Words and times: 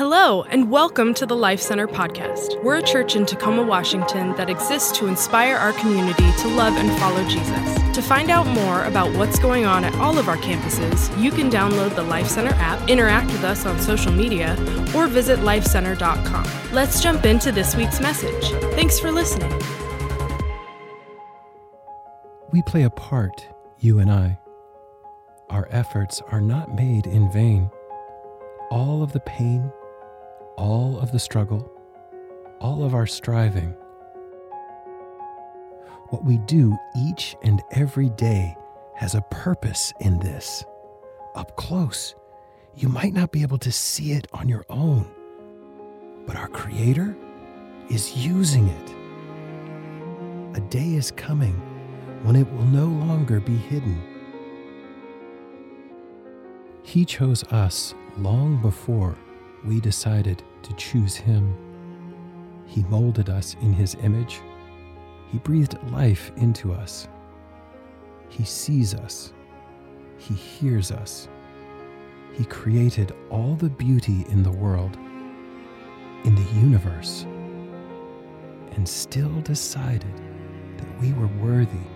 Hello, 0.00 0.44
and 0.44 0.70
welcome 0.70 1.12
to 1.12 1.26
the 1.26 1.36
Life 1.36 1.60
Center 1.60 1.86
podcast. 1.86 2.64
We're 2.64 2.78
a 2.78 2.82
church 2.82 3.16
in 3.16 3.26
Tacoma, 3.26 3.62
Washington 3.62 4.34
that 4.36 4.48
exists 4.48 4.98
to 4.98 5.08
inspire 5.08 5.56
our 5.56 5.74
community 5.74 6.32
to 6.38 6.48
love 6.48 6.74
and 6.78 6.90
follow 6.98 7.22
Jesus. 7.28 7.94
To 7.94 8.00
find 8.00 8.30
out 8.30 8.46
more 8.46 8.84
about 8.84 9.14
what's 9.14 9.38
going 9.38 9.66
on 9.66 9.84
at 9.84 9.94
all 9.96 10.16
of 10.16 10.26
our 10.26 10.38
campuses, 10.38 11.14
you 11.22 11.30
can 11.30 11.50
download 11.50 11.94
the 11.96 12.02
Life 12.02 12.28
Center 12.28 12.54
app, 12.54 12.88
interact 12.88 13.26
with 13.26 13.44
us 13.44 13.66
on 13.66 13.78
social 13.78 14.10
media, 14.10 14.56
or 14.96 15.06
visit 15.06 15.40
lifecenter.com. 15.40 16.72
Let's 16.72 17.02
jump 17.02 17.26
into 17.26 17.52
this 17.52 17.76
week's 17.76 18.00
message. 18.00 18.52
Thanks 18.72 18.98
for 18.98 19.12
listening. 19.12 19.52
We 22.52 22.62
play 22.62 22.84
a 22.84 22.90
part, 22.90 23.46
you 23.78 23.98
and 23.98 24.10
I. 24.10 24.38
Our 25.50 25.68
efforts 25.70 26.22
are 26.32 26.40
not 26.40 26.74
made 26.74 27.06
in 27.06 27.30
vain. 27.30 27.70
All 28.70 29.02
of 29.02 29.12
the 29.12 29.20
pain, 29.20 29.70
all 30.60 31.00
of 31.00 31.10
the 31.10 31.18
struggle, 31.18 31.72
all 32.60 32.84
of 32.84 32.94
our 32.94 33.06
striving. 33.06 33.74
What 36.10 36.22
we 36.22 36.36
do 36.36 36.76
each 36.98 37.34
and 37.42 37.62
every 37.72 38.10
day 38.10 38.54
has 38.94 39.14
a 39.14 39.24
purpose 39.30 39.90
in 40.00 40.18
this. 40.18 40.62
Up 41.34 41.56
close, 41.56 42.14
you 42.76 42.90
might 42.90 43.14
not 43.14 43.32
be 43.32 43.40
able 43.40 43.56
to 43.56 43.72
see 43.72 44.12
it 44.12 44.26
on 44.34 44.50
your 44.50 44.66
own, 44.68 45.10
but 46.26 46.36
our 46.36 46.48
Creator 46.48 47.16
is 47.88 48.14
using 48.14 48.68
it. 48.68 48.94
A 50.58 50.60
day 50.68 50.92
is 50.92 51.10
coming 51.10 51.54
when 52.22 52.36
it 52.36 52.52
will 52.52 52.66
no 52.66 52.84
longer 52.84 53.40
be 53.40 53.56
hidden. 53.56 53.98
He 56.82 57.06
chose 57.06 57.44
us 57.44 57.94
long 58.18 58.60
before 58.60 59.16
we 59.64 59.80
decided 59.80 60.42
to 60.62 60.72
choose 60.74 61.16
Him. 61.16 61.56
He 62.66 62.82
molded 62.84 63.28
us 63.28 63.56
in 63.62 63.72
His 63.72 63.96
image. 64.02 64.40
He 65.30 65.38
breathed 65.38 65.76
life 65.90 66.32
into 66.36 66.72
us. 66.72 67.08
He 68.28 68.44
sees 68.44 68.94
us. 68.94 69.32
He 70.18 70.34
hears 70.34 70.90
us. 70.92 71.28
He 72.32 72.44
created 72.44 73.12
all 73.30 73.54
the 73.56 73.70
beauty 73.70 74.24
in 74.28 74.42
the 74.42 74.52
world, 74.52 74.96
in 76.24 76.34
the 76.34 76.52
universe, 76.60 77.26
and 78.72 78.88
still 78.88 79.40
decided 79.40 80.16
that 80.76 81.00
we 81.00 81.12
were 81.12 81.28
worthy 81.42 81.86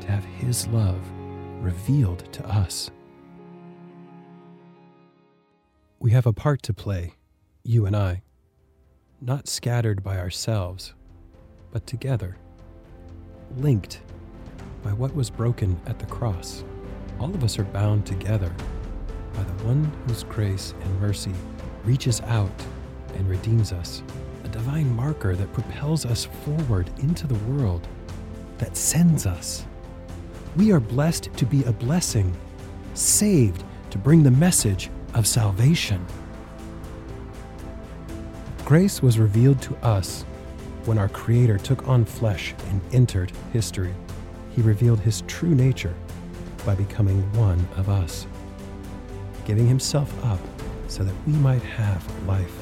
to 0.00 0.10
have 0.10 0.24
His 0.24 0.66
love 0.68 1.00
revealed 1.60 2.32
to 2.32 2.46
us. 2.48 2.90
We 6.00 6.10
have 6.10 6.26
a 6.26 6.32
part 6.32 6.62
to 6.64 6.74
play, 6.74 7.14
you 7.64 7.86
and 7.86 7.94
I, 7.94 8.22
not 9.20 9.46
scattered 9.46 10.02
by 10.02 10.18
ourselves, 10.18 10.94
but 11.70 11.86
together, 11.86 12.36
linked 13.56 14.00
by 14.82 14.92
what 14.92 15.14
was 15.14 15.30
broken 15.30 15.80
at 15.86 15.98
the 15.98 16.06
cross. 16.06 16.64
All 17.20 17.32
of 17.32 17.44
us 17.44 17.58
are 17.58 17.64
bound 17.64 18.04
together 18.04 18.52
by 19.32 19.44
the 19.44 19.64
one 19.64 19.84
whose 20.06 20.24
grace 20.24 20.74
and 20.82 21.00
mercy 21.00 21.32
reaches 21.84 22.20
out 22.22 22.50
and 23.14 23.28
redeems 23.28 23.72
us, 23.72 24.02
a 24.44 24.48
divine 24.48 24.94
marker 24.94 25.36
that 25.36 25.52
propels 25.52 26.04
us 26.04 26.24
forward 26.24 26.90
into 26.98 27.26
the 27.26 27.38
world, 27.52 27.86
that 28.58 28.76
sends 28.76 29.24
us. 29.24 29.64
We 30.56 30.72
are 30.72 30.80
blessed 30.80 31.32
to 31.36 31.46
be 31.46 31.62
a 31.64 31.72
blessing, 31.72 32.36
saved 32.94 33.62
to 33.90 33.98
bring 33.98 34.22
the 34.22 34.30
message 34.30 34.90
of 35.14 35.26
salvation. 35.26 36.04
Grace 38.72 39.02
was 39.02 39.18
revealed 39.18 39.60
to 39.60 39.76
us 39.84 40.24
when 40.86 40.96
our 40.96 41.10
Creator 41.10 41.58
took 41.58 41.86
on 41.86 42.06
flesh 42.06 42.54
and 42.70 42.80
entered 42.94 43.30
history. 43.52 43.94
He 44.56 44.62
revealed 44.62 44.98
His 44.98 45.22
true 45.26 45.54
nature 45.54 45.94
by 46.64 46.74
becoming 46.74 47.20
one 47.34 47.68
of 47.76 47.90
us, 47.90 48.26
giving 49.44 49.68
Himself 49.68 50.10
up 50.24 50.40
so 50.88 51.04
that 51.04 51.14
we 51.26 51.34
might 51.34 51.60
have 51.60 52.26
life. 52.26 52.56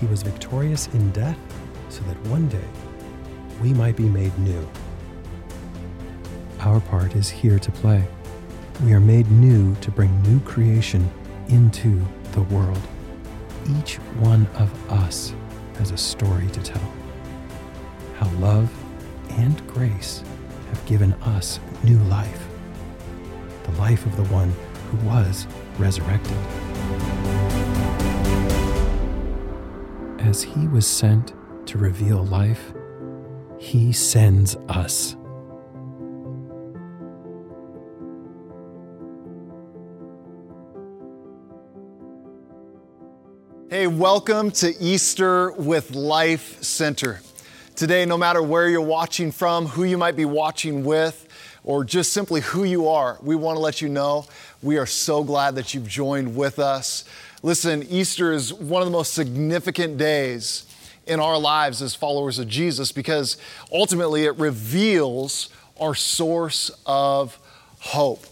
He 0.00 0.06
was 0.06 0.22
victorious 0.22 0.86
in 0.94 1.10
death 1.10 1.36
so 1.90 2.00
that 2.04 2.16
one 2.28 2.48
day 2.48 2.68
we 3.60 3.74
might 3.74 3.94
be 3.94 4.08
made 4.08 4.38
new. 4.38 4.66
Our 6.60 6.80
part 6.80 7.14
is 7.14 7.28
here 7.28 7.58
to 7.58 7.70
play. 7.72 8.08
We 8.82 8.94
are 8.94 9.00
made 9.00 9.30
new 9.30 9.74
to 9.82 9.90
bring 9.90 10.22
new 10.22 10.40
creation 10.40 11.10
into 11.50 12.02
the 12.32 12.40
world. 12.44 12.80
Each 13.76 13.96
one 14.20 14.46
of 14.54 14.90
us 14.90 15.34
has 15.76 15.90
a 15.90 15.96
story 15.96 16.46
to 16.48 16.62
tell. 16.62 16.92
How 18.16 18.28
love 18.38 18.72
and 19.30 19.66
grace 19.66 20.22
have 20.70 20.84
given 20.86 21.12
us 21.14 21.60
new 21.84 21.98
life, 22.04 22.46
the 23.64 23.72
life 23.72 24.06
of 24.06 24.16
the 24.16 24.24
one 24.24 24.54
who 24.90 25.06
was 25.06 25.46
resurrected. 25.78 26.36
As 30.20 30.42
he 30.42 30.66
was 30.68 30.86
sent 30.86 31.34
to 31.66 31.78
reveal 31.78 32.24
life, 32.24 32.72
he 33.58 33.92
sends 33.92 34.56
us. 34.68 35.16
Hey, 43.78 43.86
welcome 43.86 44.50
to 44.50 44.76
Easter 44.82 45.52
with 45.52 45.94
Life 45.94 46.60
Center. 46.64 47.20
Today, 47.76 48.06
no 48.06 48.18
matter 48.18 48.42
where 48.42 48.68
you're 48.68 48.80
watching 48.80 49.30
from, 49.30 49.66
who 49.66 49.84
you 49.84 49.96
might 49.96 50.16
be 50.16 50.24
watching 50.24 50.82
with, 50.82 51.28
or 51.62 51.84
just 51.84 52.12
simply 52.12 52.40
who 52.40 52.64
you 52.64 52.88
are, 52.88 53.18
we 53.22 53.36
want 53.36 53.54
to 53.54 53.60
let 53.60 53.80
you 53.80 53.88
know 53.88 54.26
we 54.64 54.78
are 54.78 54.84
so 54.84 55.22
glad 55.22 55.54
that 55.54 55.74
you've 55.74 55.86
joined 55.86 56.34
with 56.34 56.58
us. 56.58 57.04
Listen, 57.44 57.84
Easter 57.84 58.32
is 58.32 58.52
one 58.52 58.82
of 58.82 58.86
the 58.86 58.90
most 58.90 59.14
significant 59.14 59.96
days 59.96 60.66
in 61.06 61.20
our 61.20 61.38
lives 61.38 61.80
as 61.80 61.94
followers 61.94 62.40
of 62.40 62.48
Jesus 62.48 62.90
because 62.90 63.36
ultimately 63.72 64.24
it 64.24 64.36
reveals 64.38 65.50
our 65.78 65.94
source 65.94 66.72
of 66.84 67.38
hope. 67.78 68.26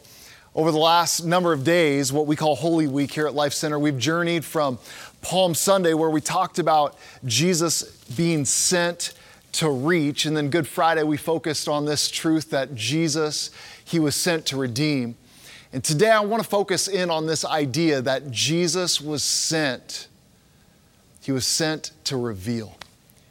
Over 0.57 0.71
the 0.73 0.79
last 0.79 1.23
number 1.23 1.53
of 1.53 1.65
days, 1.65 2.15
what 2.15 2.27
we 2.27 2.35
call 2.35 2.57
Holy 2.57 2.87
Week 2.87 3.13
here 3.13 3.27
at 3.27 3.35
Life 3.35 3.53
Center, 3.53 3.79
we've 3.79 3.99
journeyed 3.99 4.43
from 4.43 4.79
Palm 5.27 5.57
Sunday, 5.57 5.93
where 5.93 6.09
we 6.09 6.21
talked 6.21 6.61
about 6.61 6.97
Jesus 7.25 7.83
being 8.17 8.45
sent 8.45 9.13
to 9.51 9.69
reach. 9.69 10.25
And 10.25 10.37
then 10.37 10.51
Good 10.51 10.69
Friday, 10.69 11.03
we 11.03 11.17
focused 11.17 11.67
on 11.67 11.85
this 11.85 12.09
truth 12.09 12.51
that 12.51 12.77
Jesus, 12.77 13.51
He 13.85 13.99
was 13.99 14.15
sent 14.15 14.47
to 14.47 14.57
redeem. 14.57 15.17
And 15.73 15.83
today, 15.83 16.11
I 16.11 16.21
want 16.21 16.45
to 16.45 16.49
focus 16.49 16.87
in 16.87 17.11
on 17.11 17.27
this 17.27 17.45
idea 17.45 18.01
that 18.03 18.31
Jesus 18.31 19.01
was 19.01 19.25
sent. 19.25 20.07
He 21.23 21.33
was 21.33 21.45
sent 21.45 21.91
to 22.05 22.17
reveal. 22.17 22.77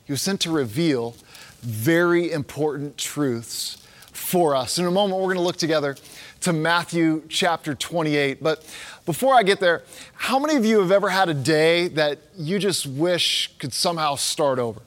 He 0.03 0.11
was 0.11 0.21
sent 0.21 0.41
to 0.41 0.51
reveal 0.51 1.15
very 1.61 2.29
important 2.29 2.97
truths 2.97 3.77
for 4.11 4.53
us. 4.53 4.77
In 4.77 4.83
a 4.83 4.91
moment, 4.91 5.21
we're 5.21 5.33
going 5.33 5.37
to 5.37 5.43
look 5.43 5.55
together 5.55 5.95
to 6.45 6.53
Matthew 6.53 7.23
chapter 7.27 7.73
28. 7.73 8.41
But 8.41 8.63
before 9.07 9.33
I 9.33 9.41
get 9.41 9.59
there, 9.59 9.81
how 10.13 10.37
many 10.37 10.55
of 10.55 10.63
you 10.63 10.79
have 10.79 10.91
ever 10.91 11.09
had 11.09 11.27
a 11.27 11.33
day 11.33 11.87
that 11.89 12.19
you 12.37 12.59
just 12.59 12.85
wish 12.85 13.49
could 13.57 13.73
somehow 13.73 14.13
start 14.13 14.59
over? 14.59 14.79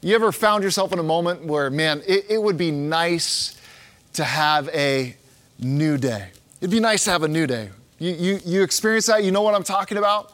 You 0.00 0.14
ever 0.14 0.32
found 0.32 0.64
yourself 0.64 0.90
in 0.94 0.98
a 0.98 1.02
moment 1.02 1.44
where, 1.44 1.68
man, 1.68 2.02
it, 2.06 2.24
it 2.30 2.42
would 2.42 2.56
be 2.56 2.70
nice 2.70 3.60
to 4.14 4.24
have 4.24 4.70
a 4.70 5.14
new 5.58 5.98
day? 5.98 6.30
It'd 6.62 6.70
be 6.70 6.80
nice 6.80 7.04
to 7.04 7.10
have 7.10 7.24
a 7.24 7.28
new 7.28 7.46
day. 7.46 7.68
You, 7.98 8.12
you, 8.12 8.40
you 8.46 8.62
experience 8.62 9.04
that? 9.04 9.22
You 9.22 9.32
know 9.32 9.42
what 9.42 9.54
I'm 9.54 9.64
talking 9.64 9.98
about? 9.98 10.32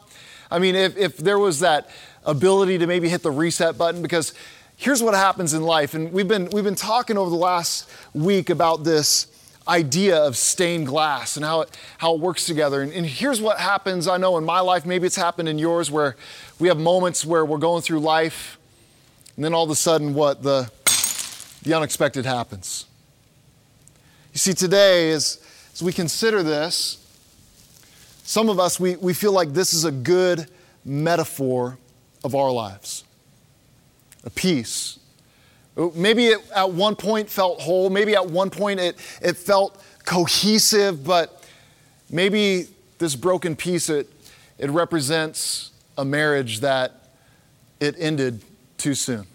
I 0.49 0.59
mean, 0.59 0.75
if, 0.75 0.95
if 0.95 1.17
there 1.17 1.39
was 1.39 1.59
that 1.59 1.89
ability 2.25 2.77
to 2.77 2.87
maybe 2.87 3.09
hit 3.09 3.21
the 3.21 3.31
reset 3.31 3.77
button, 3.77 4.01
because 4.01 4.33
here's 4.77 5.03
what 5.03 5.13
happens 5.13 5.53
in 5.53 5.63
life, 5.63 5.93
and 5.93 6.13
we've 6.13 6.29
been, 6.29 6.49
we've 6.51 6.63
been 6.63 6.73
talking 6.73 7.17
over 7.17 7.29
the 7.29 7.35
last 7.35 7.89
week 8.13 8.49
about 8.49 8.85
this 8.85 9.27
idea 9.67 10.17
of 10.17 10.37
stained 10.37 10.87
glass 10.87 11.37
and 11.37 11.45
how 11.45 11.61
it, 11.61 11.77
how 11.97 12.15
it 12.15 12.19
works 12.19 12.45
together. 12.45 12.81
And, 12.81 12.91
and, 12.93 13.05
here's 13.05 13.41
what 13.41 13.59
happens 13.59 14.07
I 14.07 14.17
know 14.17 14.37
in 14.37 14.45
my 14.45 14.59
life, 14.59 14.85
maybe 14.85 15.07
it's 15.07 15.15
happened 15.15 15.49
in 15.49 15.59
yours, 15.59 15.91
where 15.91 16.15
we 16.59 16.67
have 16.67 16.77
moments 16.77 17.25
where 17.25 17.45
we're 17.45 17.57
going 17.57 17.81
through 17.81 17.99
life, 17.99 18.57
and 19.35 19.45
then 19.45 19.53
all 19.53 19.63
of 19.63 19.69
a 19.69 19.75
sudden, 19.75 20.13
what? 20.13 20.43
The, 20.43 20.71
the 21.63 21.73
unexpected 21.73 22.25
happens. 22.25 22.85
You 24.33 24.39
see, 24.39 24.53
today, 24.53 25.11
as, 25.11 25.39
as 25.73 25.81
we 25.81 25.91
consider 25.91 26.43
this, 26.43 27.03
some 28.23 28.49
of 28.49 28.59
us, 28.59 28.79
we, 28.79 28.95
we 28.97 29.13
feel 29.13 29.31
like 29.31 29.53
this 29.53 29.73
is 29.73 29.85
a 29.85 29.91
good 29.91 30.47
metaphor 30.83 31.77
of 32.23 32.35
our 32.35 32.51
lives 32.51 33.03
a 34.23 34.29
piece, 34.29 34.99
Maybe 35.93 36.27
it 36.27 36.39
at 36.55 36.71
one 36.71 36.95
point 36.95 37.29
felt 37.29 37.61
whole, 37.61 37.89
maybe 37.89 38.15
at 38.15 38.27
one 38.27 38.49
point 38.49 38.79
it, 38.79 38.95
it 39.21 39.37
felt 39.37 39.81
cohesive, 40.05 41.03
but 41.03 41.45
maybe 42.09 42.67
this 42.97 43.15
broken 43.15 43.55
piece, 43.55 43.89
it, 43.89 44.09
it 44.57 44.71
represents 44.71 45.71
a 45.97 46.03
marriage 46.03 46.61
that 46.61 47.09
it 47.79 47.95
ended 47.99 48.41
too 48.77 48.95
soon. 48.95 49.27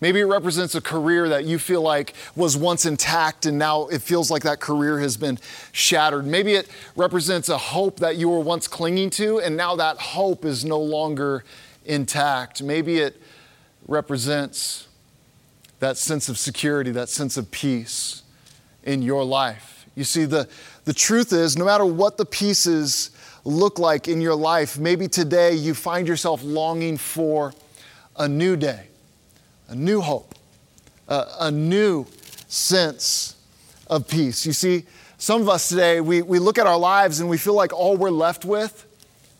Maybe 0.00 0.20
it 0.20 0.24
represents 0.24 0.74
a 0.74 0.80
career 0.80 1.28
that 1.28 1.44
you 1.44 1.58
feel 1.58 1.80
like 1.80 2.14
was 2.34 2.56
once 2.56 2.84
intact 2.84 3.46
and 3.46 3.56
now 3.56 3.86
it 3.86 4.02
feels 4.02 4.30
like 4.30 4.42
that 4.42 4.60
career 4.60 4.98
has 4.98 5.16
been 5.16 5.38
shattered. 5.72 6.26
Maybe 6.26 6.54
it 6.54 6.68
represents 6.96 7.48
a 7.48 7.56
hope 7.56 8.00
that 8.00 8.16
you 8.16 8.28
were 8.28 8.40
once 8.40 8.68
clinging 8.68 9.10
to 9.10 9.38
and 9.38 9.56
now 9.56 9.76
that 9.76 9.96
hope 9.98 10.44
is 10.44 10.64
no 10.64 10.78
longer 10.78 11.44
intact. 11.86 12.62
Maybe 12.62 12.98
it 12.98 13.20
represents 13.88 14.85
that 15.80 15.96
sense 15.96 16.28
of 16.28 16.38
security, 16.38 16.90
that 16.92 17.08
sense 17.08 17.36
of 17.36 17.50
peace 17.50 18.22
in 18.82 19.02
your 19.02 19.24
life. 19.24 19.86
You 19.94 20.04
see, 20.04 20.24
the, 20.24 20.48
the 20.84 20.94
truth 20.94 21.32
is, 21.32 21.56
no 21.56 21.64
matter 21.64 21.84
what 21.84 22.16
the 22.16 22.26
pieces 22.26 23.10
look 23.44 23.78
like 23.78 24.08
in 24.08 24.20
your 24.20 24.34
life, 24.34 24.78
maybe 24.78 25.08
today 25.08 25.54
you 25.54 25.74
find 25.74 26.06
yourself 26.06 26.42
longing 26.42 26.96
for 26.96 27.54
a 28.16 28.28
new 28.28 28.56
day 28.56 28.88
a 29.68 29.74
new 29.74 30.00
hope, 30.00 30.34
a, 31.08 31.26
a 31.40 31.50
new 31.50 32.06
sense 32.48 33.36
of 33.88 34.08
peace. 34.08 34.46
You 34.46 34.52
see, 34.52 34.84
some 35.18 35.40
of 35.40 35.48
us 35.48 35.68
today, 35.68 36.00
we, 36.00 36.22
we 36.22 36.38
look 36.38 36.58
at 36.58 36.66
our 36.66 36.78
lives 36.78 37.20
and 37.20 37.28
we 37.28 37.38
feel 37.38 37.54
like 37.54 37.72
all 37.72 37.96
we're 37.96 38.10
left 38.10 38.44
with 38.44 38.86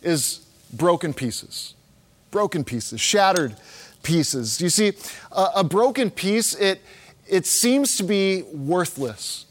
is 0.01 0.45
broken 0.73 1.13
pieces, 1.13 1.75
broken 2.31 2.63
pieces, 2.63 2.99
shattered 2.99 3.55
pieces. 4.03 4.61
You 4.61 4.69
see, 4.69 4.93
a, 5.31 5.47
a 5.57 5.63
broken 5.63 6.09
piece, 6.09 6.53
it, 6.55 6.81
it 7.27 7.45
seems 7.45 7.97
to 7.97 8.03
be 8.03 8.43
worthless. 8.43 9.45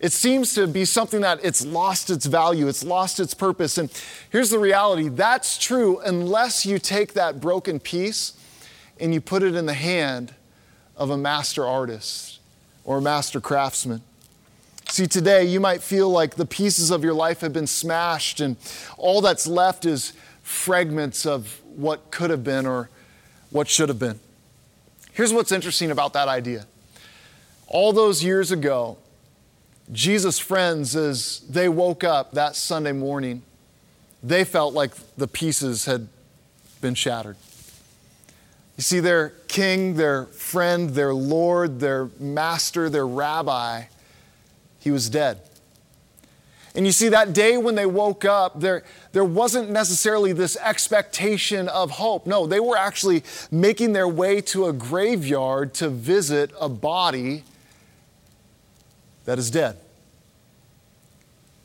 It 0.00 0.12
seems 0.12 0.54
to 0.54 0.66
be 0.68 0.84
something 0.84 1.22
that 1.22 1.40
it's 1.44 1.64
lost 1.66 2.08
its 2.10 2.26
value, 2.26 2.68
it's 2.68 2.84
lost 2.84 3.18
its 3.18 3.34
purpose. 3.34 3.78
And 3.78 3.90
here's 4.30 4.50
the 4.50 4.58
reality 4.58 5.08
that's 5.08 5.58
true 5.58 5.98
unless 6.00 6.64
you 6.64 6.78
take 6.78 7.14
that 7.14 7.40
broken 7.40 7.80
piece 7.80 8.34
and 9.00 9.12
you 9.12 9.20
put 9.20 9.42
it 9.42 9.54
in 9.54 9.66
the 9.66 9.74
hand 9.74 10.34
of 10.96 11.10
a 11.10 11.16
master 11.16 11.66
artist 11.66 12.38
or 12.84 12.98
a 12.98 13.02
master 13.02 13.40
craftsman. 13.40 14.02
See, 14.88 15.06
today 15.06 15.44
you 15.44 15.60
might 15.60 15.82
feel 15.82 16.08
like 16.08 16.36
the 16.36 16.46
pieces 16.46 16.90
of 16.90 17.04
your 17.04 17.12
life 17.12 17.42
have 17.42 17.52
been 17.52 17.66
smashed, 17.66 18.40
and 18.40 18.56
all 18.96 19.20
that's 19.20 19.46
left 19.46 19.84
is 19.84 20.14
fragments 20.42 21.26
of 21.26 21.60
what 21.76 22.10
could 22.10 22.30
have 22.30 22.42
been 22.42 22.66
or 22.66 22.88
what 23.50 23.68
should 23.68 23.88
have 23.88 23.98
been. 23.98 24.18
Here's 25.12 25.32
what's 25.32 25.52
interesting 25.52 25.90
about 25.90 26.12
that 26.12 26.28
idea. 26.28 26.66
All 27.66 27.92
those 27.92 28.22
years 28.22 28.52
ago, 28.52 28.98
Jesus' 29.92 30.38
friends, 30.38 30.94
as 30.94 31.40
they 31.48 31.68
woke 31.68 32.04
up 32.04 32.32
that 32.32 32.56
Sunday 32.56 32.92
morning, 32.92 33.42
they 34.22 34.44
felt 34.44 34.74
like 34.74 34.92
the 35.16 35.26
pieces 35.26 35.86
had 35.86 36.08
been 36.80 36.94
shattered. 36.94 37.36
You 38.76 38.82
see, 38.82 39.00
their 39.00 39.30
king, 39.48 39.94
their 39.94 40.26
friend, 40.26 40.90
their 40.90 41.12
Lord, 41.12 41.80
their 41.80 42.10
master, 42.20 42.88
their 42.88 43.06
rabbi, 43.06 43.84
he 44.78 44.90
was 44.90 45.10
dead. 45.10 45.40
And 46.74 46.86
you 46.86 46.92
see, 46.92 47.08
that 47.08 47.32
day 47.32 47.56
when 47.56 47.74
they 47.74 47.86
woke 47.86 48.24
up, 48.24 48.60
there, 48.60 48.84
there 49.12 49.24
wasn't 49.24 49.70
necessarily 49.70 50.32
this 50.32 50.56
expectation 50.56 51.68
of 51.68 51.92
hope. 51.92 52.26
No, 52.26 52.46
they 52.46 52.60
were 52.60 52.76
actually 52.76 53.24
making 53.50 53.94
their 53.94 54.08
way 54.08 54.40
to 54.42 54.66
a 54.66 54.72
graveyard 54.72 55.74
to 55.74 55.88
visit 55.88 56.52
a 56.60 56.68
body 56.68 57.44
that 59.24 59.38
is 59.38 59.50
dead. 59.50 59.76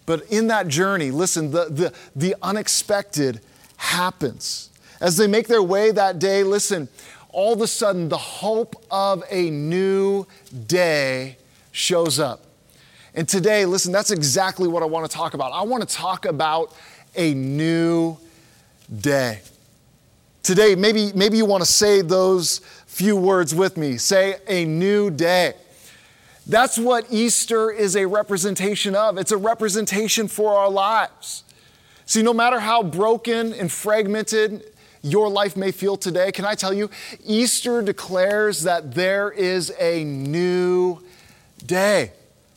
But 0.06 0.24
in 0.30 0.48
that 0.48 0.68
journey, 0.68 1.12
listen, 1.12 1.52
the, 1.52 1.66
the, 1.66 1.94
the 2.16 2.36
unexpected 2.42 3.40
happens. 3.78 4.70
As 5.00 5.18
they 5.18 5.28
make 5.28 5.48
their 5.48 5.64
way 5.64 5.92
that 5.92 6.20
day, 6.20 6.44
listen, 6.44 6.90
all 7.30 7.54
of 7.54 7.62
a 7.62 7.68
sudden 7.68 8.10
the 8.10 8.18
hope 8.18 8.76
of 8.92 9.24
a 9.30 9.50
new 9.50 10.26
day 10.68 11.38
shows 11.72 12.20
up. 12.20 12.46
And 13.16 13.28
today, 13.28 13.66
listen, 13.66 13.92
that's 13.92 14.12
exactly 14.12 14.68
what 14.68 14.82
I 14.82 14.88
want 14.88 15.10
to 15.10 15.16
talk 15.16 15.34
about. 15.36 15.52
I 15.52 15.62
want 15.64 15.88
to 15.88 15.96
talk 15.96 16.26
about 16.26 16.74
a 17.16 17.34
new 17.34 18.18
day. 19.00 19.42
Today, 20.42 20.76
maybe, 20.76 21.12
maybe 21.14 21.38
you 21.38 21.46
want 21.46 21.62
to 21.62 21.70
say 21.70 22.02
those 22.02 22.60
few 22.88 23.16
words 23.16 23.54
with 23.54 23.78
me. 23.78 23.98
Say 23.98 24.38
a 24.48 24.66
new 24.66 25.10
day. 25.12 25.54
That's 26.48 26.78
what 26.78 27.06
Easter 27.10 27.72
is 27.72 27.96
a 27.96 28.06
representation 28.06 28.96
of. 28.96 29.18
It's 29.18 29.32
a 29.32 29.38
representation 29.38 30.28
for 30.28 30.56
our 30.56 30.70
lives. 30.70 31.44
See, 32.06 32.22
no 32.22 32.34
matter 32.34 32.60
how 32.60 32.84
broken 32.84 33.54
and 33.54 33.72
fragmented 33.72 34.64
your 35.02 35.30
life 35.30 35.56
may 35.56 35.72
feel 35.72 35.96
today, 35.96 36.32
can 36.32 36.46
I 36.46 36.56
tell 36.56 36.74
you, 36.74 36.90
Easter 37.24 37.82
declares 37.82 38.64
that 38.64 38.94
there 38.94 39.32
is 39.32 39.72
a 39.80 40.04
new 40.04 41.00
day. 41.66 42.12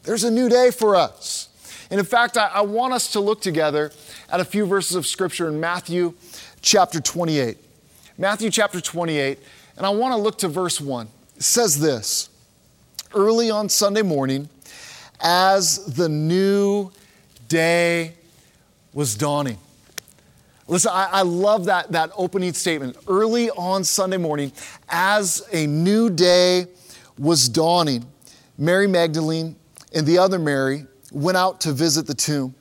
There's 0.06 0.22
a 0.22 0.30
new 0.30 0.48
day 0.48 0.70
for 0.70 0.94
us. 0.94 1.48
And 1.90 1.98
in 1.98 2.06
fact, 2.06 2.36
I, 2.36 2.46
I 2.46 2.60
want 2.60 2.94
us 2.94 3.12
to 3.12 3.20
look 3.20 3.40
together 3.40 3.90
at 4.30 4.38
a 4.38 4.44
few 4.44 4.64
verses 4.64 4.96
of 4.96 5.04
scripture 5.04 5.48
in 5.48 5.58
Matthew 5.58 6.14
chapter 6.62 7.00
28. 7.00 7.58
Matthew 8.16 8.50
chapter 8.50 8.80
28, 8.80 9.38
and 9.76 9.84
I 9.84 9.90
want 9.90 10.12
to 10.12 10.16
look 10.16 10.38
to 10.38 10.48
verse 10.48 10.80
1. 10.80 11.08
It 11.36 11.42
says 11.42 11.80
this 11.80 12.30
Early 13.14 13.50
on 13.50 13.68
Sunday 13.68 14.02
morning, 14.02 14.48
as 15.20 15.84
the 15.84 16.08
new 16.08 16.92
day 17.48 18.14
was 18.92 19.16
dawning. 19.16 19.58
Listen, 20.68 20.92
I, 20.94 21.08
I, 21.12 21.22
love 21.22 21.66
that, 21.66 21.92
that 21.92 22.10
opening 22.16 22.52
statement. 22.52 22.96
Early 23.08 23.50
on 23.50 23.84
Sunday 23.84 24.16
morning, 24.16 24.52
as 24.88 25.46
a 25.52 25.66
new 25.66 26.10
day 26.10 26.66
was 27.18 27.48
dawning, 27.48 28.04
Mary 28.56 28.86
Magdalene 28.86 29.56
and 29.96 30.06
the 30.06 30.18
other 30.18 30.38
Mary 30.38 30.86
went 31.10 31.38
out 31.38 31.62
to 31.62 31.72
visit 31.72 32.06
the 32.06 32.14
tomb. 32.14 32.54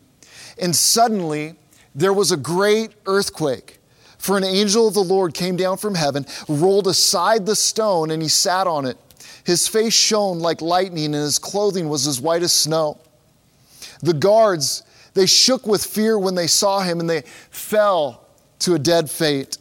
And 0.60 0.74
suddenly, 0.74 1.56
there 1.94 2.14
was 2.14 2.32
a 2.32 2.38
great 2.38 2.94
earthquake. 3.06 3.80
For 4.18 4.38
an 4.38 4.46
angel 4.46 4.88
of 4.88 4.94
the 4.94 5.04
Lord 5.04 5.34
came 5.34 5.58
down 5.58 5.78
from 5.78 5.96
heaven, 5.96 6.26
rolled 6.48 6.88
aside 6.88 7.46
the 7.46 7.56
stone, 7.56 8.10
and 8.10 8.22
he 8.22 8.30
sat 8.30 8.68
on 8.68 8.86
it. 8.86 8.98
His 9.44 9.68
face 9.68 9.94
shone 9.94 10.40
like 10.40 10.62
lightning, 10.62 11.08
and 11.08 11.16
his 11.16 11.38
clothing 11.38 11.90
was 11.90 12.08
as 12.08 12.22
white 12.22 12.42
as 12.42 12.54
snow. 12.54 13.00
The 14.02 14.14
guards 14.14 14.84
they 15.14 15.26
shook 15.26 15.68
with 15.68 15.84
fear 15.84 16.18
when 16.18 16.36
they 16.36 16.48
saw 16.48 16.82
him 16.82 17.00
and 17.00 17.10
they 17.10 17.22
fell 17.50 18.26
to 18.60 18.76
a 18.76 18.80
dead 18.80 19.10
fate. 19.10 19.58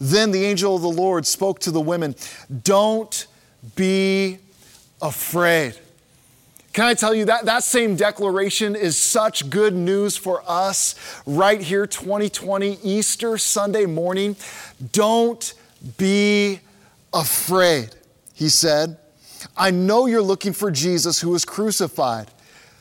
Then 0.00 0.32
the 0.32 0.44
angel 0.44 0.74
of 0.74 0.82
the 0.82 0.88
Lord 0.88 1.26
spoke 1.26 1.60
to 1.60 1.70
the 1.70 1.80
women 1.80 2.16
Don't 2.64 3.26
be 3.76 4.38
afraid. 5.00 5.78
Can 6.72 6.86
I 6.86 6.94
tell 6.94 7.14
you 7.14 7.26
that 7.26 7.44
that 7.44 7.64
same 7.64 7.96
declaration 7.96 8.74
is 8.74 8.96
such 8.96 9.50
good 9.50 9.74
news 9.74 10.16
for 10.16 10.42
us 10.46 10.94
right 11.26 11.60
here, 11.60 11.86
2020, 11.86 12.78
Easter 12.82 13.36
Sunday 13.36 13.84
morning? 13.84 14.36
Don't 14.92 15.52
be 15.98 16.60
afraid, 17.12 17.90
he 18.32 18.48
said. 18.48 18.96
I 19.54 19.70
know 19.70 20.06
you're 20.06 20.22
looking 20.22 20.54
for 20.54 20.70
Jesus 20.70 21.20
who 21.20 21.30
was 21.30 21.44
crucified. 21.44 22.30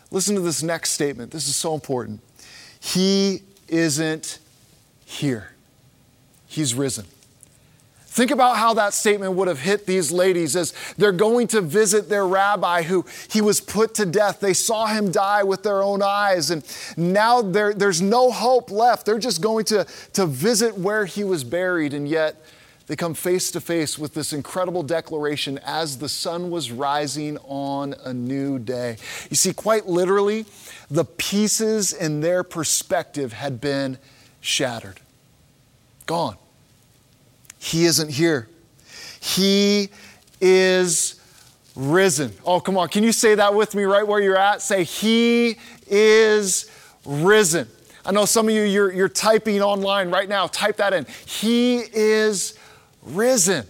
Listen 0.09 0.35
to 0.35 0.41
this 0.41 0.63
next 0.63 0.91
statement. 0.91 1.31
This 1.31 1.49
is 1.49 1.55
so 1.57 1.73
important. 1.73 2.21
He 2.79 3.41
isn't 3.67 4.39
here, 5.05 5.51
He's 6.47 6.73
risen. 6.73 7.05
Think 8.11 8.31
about 8.31 8.57
how 8.57 8.73
that 8.73 8.93
statement 8.93 9.35
would 9.35 9.47
have 9.47 9.61
hit 9.61 9.85
these 9.85 10.11
ladies 10.11 10.57
as 10.57 10.73
they're 10.97 11.13
going 11.13 11.47
to 11.47 11.61
visit 11.61 12.09
their 12.09 12.27
rabbi 12.27 12.83
who 12.83 13.05
he 13.29 13.39
was 13.39 13.61
put 13.61 13.93
to 13.95 14.05
death. 14.05 14.41
They 14.41 14.53
saw 14.53 14.87
him 14.87 15.11
die 15.11 15.43
with 15.43 15.63
their 15.63 15.81
own 15.81 16.01
eyes, 16.03 16.51
and 16.51 16.61
now 16.97 17.41
there's 17.41 18.01
no 18.01 18.29
hope 18.29 18.69
left. 18.69 19.05
They're 19.05 19.17
just 19.17 19.39
going 19.39 19.63
to, 19.65 19.87
to 20.11 20.25
visit 20.25 20.77
where 20.77 21.05
he 21.05 21.23
was 21.23 21.45
buried, 21.45 21.93
and 21.93 22.05
yet 22.05 22.45
they 22.87 22.97
come 22.97 23.13
face 23.13 23.49
to 23.51 23.61
face 23.61 23.97
with 23.97 24.13
this 24.13 24.33
incredible 24.33 24.83
declaration 24.83 25.57
as 25.65 25.97
the 25.99 26.09
sun 26.09 26.51
was 26.51 26.69
rising 26.69 27.37
on 27.45 27.95
a 28.03 28.13
new 28.13 28.59
day. 28.59 28.97
You 29.29 29.37
see, 29.37 29.53
quite 29.53 29.87
literally, 29.87 30.45
the 30.89 31.05
pieces 31.05 31.93
in 31.93 32.19
their 32.19 32.43
perspective 32.43 33.31
had 33.31 33.61
been 33.61 33.99
shattered, 34.41 34.99
gone. 36.07 36.35
He 37.61 37.85
isn't 37.85 38.09
here. 38.09 38.49
He 39.19 39.89
is 40.41 41.21
risen. 41.75 42.33
Oh, 42.43 42.59
come 42.59 42.75
on. 42.75 42.89
Can 42.89 43.03
you 43.03 43.11
say 43.11 43.35
that 43.35 43.53
with 43.53 43.75
me 43.75 43.83
right 43.83 44.05
where 44.05 44.19
you're 44.19 44.37
at? 44.37 44.63
Say, 44.63 44.83
He 44.83 45.57
is 45.85 46.69
risen. 47.05 47.67
I 48.03 48.11
know 48.11 48.25
some 48.25 48.47
of 48.49 48.55
you, 48.55 48.63
you're, 48.63 48.91
you're 48.91 49.07
typing 49.07 49.61
online 49.61 50.09
right 50.09 50.27
now. 50.27 50.47
Type 50.47 50.77
that 50.77 50.91
in. 50.91 51.05
He 51.27 51.77
is 51.77 52.57
risen. 53.03 53.67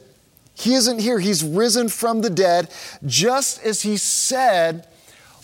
He 0.55 0.73
isn't 0.75 0.99
here. 0.99 1.19
He's 1.19 1.43
risen 1.43 1.89
from 1.89 2.21
the 2.21 2.29
dead, 2.29 2.69
just 3.05 3.61
as 3.61 3.81
he 3.81 3.97
said 3.97 4.87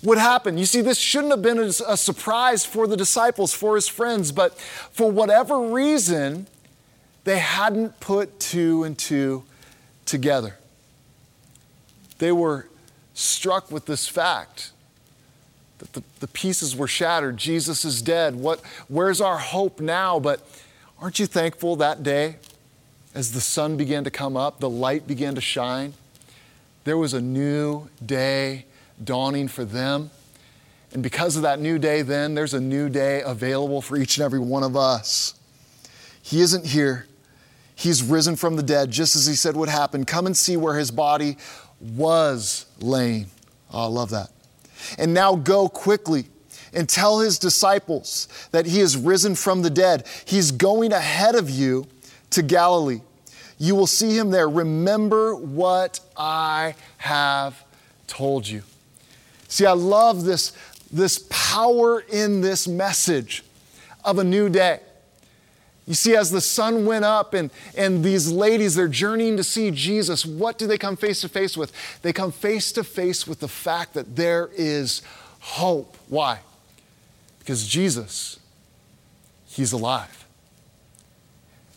would 0.04 0.18
happen. 0.18 0.58
You 0.58 0.66
see, 0.66 0.80
this 0.80 0.98
shouldn't 0.98 1.32
have 1.32 1.42
been 1.42 1.60
a, 1.60 1.98
surprise 1.98 2.66
for 2.66 2.88
the 2.88 2.96
disciples, 2.96 3.54
for 3.54 3.76
his 3.76 3.90
friends, 3.90 4.32
but 4.32 4.58
for 4.58 5.12
whatever 5.12 5.60
reason, 5.60 6.48
they 7.28 7.40
hadn't 7.40 8.00
put 8.00 8.40
two 8.40 8.84
and 8.84 8.98
two 8.98 9.44
together. 10.06 10.56
They 12.20 12.32
were 12.32 12.70
struck 13.14 13.70
with 13.70 13.86
this 13.86 14.08
fact 14.08 14.72
that 15.80 15.92
the, 15.92 16.04
the 16.22 16.28
pieces 16.28 16.74
were 16.74 16.88
shattered. 16.88 17.36
Jesus 17.36 17.84
is 17.84 18.02
dead. 18.02 18.36
What, 18.36 18.62
where's 18.88 19.20
our 19.20 19.38
hope 19.38 19.82
now? 19.82 20.20
But 20.20 20.40
aren't 21.02 21.20
you 21.20 21.26
thankful 21.26 21.76
that 21.76 22.02
day 22.02 22.38
as 23.14 23.34
the 23.34 23.42
sun 23.42 23.76
began 23.76 24.06
to 24.06 24.12
come 24.12 24.38
up, 24.38 24.62
the 24.62 24.70
light 24.70 25.06
began 25.06 25.36
to 25.36 25.42
shine? 25.42 25.96
There 26.86 26.98
was 26.98 27.14
a 27.14 27.22
new 27.22 27.90
day 28.04 28.64
dawning 29.04 29.50
for 29.50 29.66
them. 29.66 30.12
And 30.94 31.04
because 31.04 31.36
of 31.36 31.42
that 31.42 31.60
new 31.60 31.78
day, 31.78 32.04
then 32.04 32.36
there's 32.36 32.54
a 32.54 32.62
new 32.62 32.88
day 32.88 33.22
available 33.22 33.82
for 33.82 33.98
each 33.98 34.18
and 34.18 34.24
every 34.24 34.40
one 34.40 34.64
of 34.64 34.78
us. 34.78 35.34
He 36.22 36.40
isn't 36.40 36.66
here. 36.66 37.06
He's 37.78 38.02
risen 38.02 38.36
from 38.36 38.56
the 38.56 38.64
dead, 38.64 38.90
just 38.90 39.16
as 39.16 39.28
he 39.28 39.36
said 39.36 39.56
would 39.56 39.70
happen. 39.70 40.04
Come 40.04 40.26
and 40.26 40.36
see 40.36 40.58
where 40.58 40.80
his 40.80 40.90
body 40.90 41.38
was 41.80 42.66
laying. 42.80 43.28
Oh, 43.72 43.84
I 43.84 43.86
love 43.86 44.10
that. 44.10 44.32
And 44.98 45.14
now 45.14 45.36
go 45.36 45.70
quickly 45.70 46.26
and 46.74 46.90
tell 46.90 47.20
his 47.20 47.38
disciples 47.38 48.28
that 48.50 48.66
he 48.66 48.80
is 48.80 48.98
risen 48.98 49.36
from 49.36 49.62
the 49.62 49.70
dead. 49.70 50.08
He's 50.26 50.50
going 50.52 50.92
ahead 50.92 51.36
of 51.36 51.52
you 51.52 51.86
to 52.32 52.42
Galilee. 52.42 53.02
You 53.60 53.76
will 53.76 53.86
see 53.86 54.18
him 54.18 54.32
there. 54.32 54.50
Remember 54.50 55.36
what 55.36 56.00
I 56.18 56.74
have 56.98 57.64
told 58.08 58.48
you. 58.48 58.64
See, 59.50 59.68
I 59.68 59.74
love 59.74 60.24
this, 60.24 60.52
this 60.92 61.28
power 61.30 62.00
in 62.00 62.42
this 62.42 62.68
message 62.68 63.44
of 64.04 64.18
a 64.18 64.24
new 64.24 64.50
day. 64.50 64.80
You 65.88 65.94
see, 65.94 66.18
as 66.18 66.32
the 66.32 66.42
sun 66.42 66.86
went 66.86 67.06
up 67.06 67.34
and, 67.34 67.50
and 67.76 68.04
these 68.04 68.30
ladies, 68.30 68.76
they're 68.76 68.90
journeying 68.90 69.38
to 69.38 69.44
see 69.44 69.72
Jesus, 69.72 70.26
what 70.26 70.58
do 70.58 70.68
they 70.68 70.78
come 70.78 70.98
face 70.98 71.22
to 71.22 71.30
face 71.30 71.56
with? 71.56 71.72
They 72.02 72.12
come 72.12 72.34
face 72.34 72.74
to 72.74 72.84
face 72.84 73.26
with 73.26 73.40
the 73.40 73.48
fact 73.48 73.94
that 73.94 74.18
there 74.18 74.50
is 74.54 75.02
hope. 75.40 75.96
Why? 76.10 76.42
Because 77.40 77.66
Jesus, 77.66 78.38
He's 79.46 79.72
alive. 79.72 80.26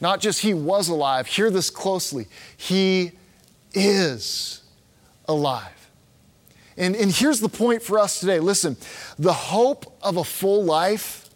Not 0.00 0.18
just 0.18 0.40
He 0.40 0.54
was 0.54 0.88
alive, 0.88 1.28
hear 1.28 1.48
this 1.48 1.70
closely, 1.70 2.26
He 2.56 3.12
is 3.72 4.62
alive. 5.28 5.88
And, 6.76 6.96
and 6.96 7.12
here's 7.12 7.38
the 7.38 7.48
point 7.48 7.82
for 7.82 8.00
us 8.00 8.18
today 8.18 8.40
listen, 8.40 8.76
the 9.20 9.32
hope 9.32 9.96
of 10.02 10.16
a 10.16 10.24
full 10.24 10.64
life 10.64 11.30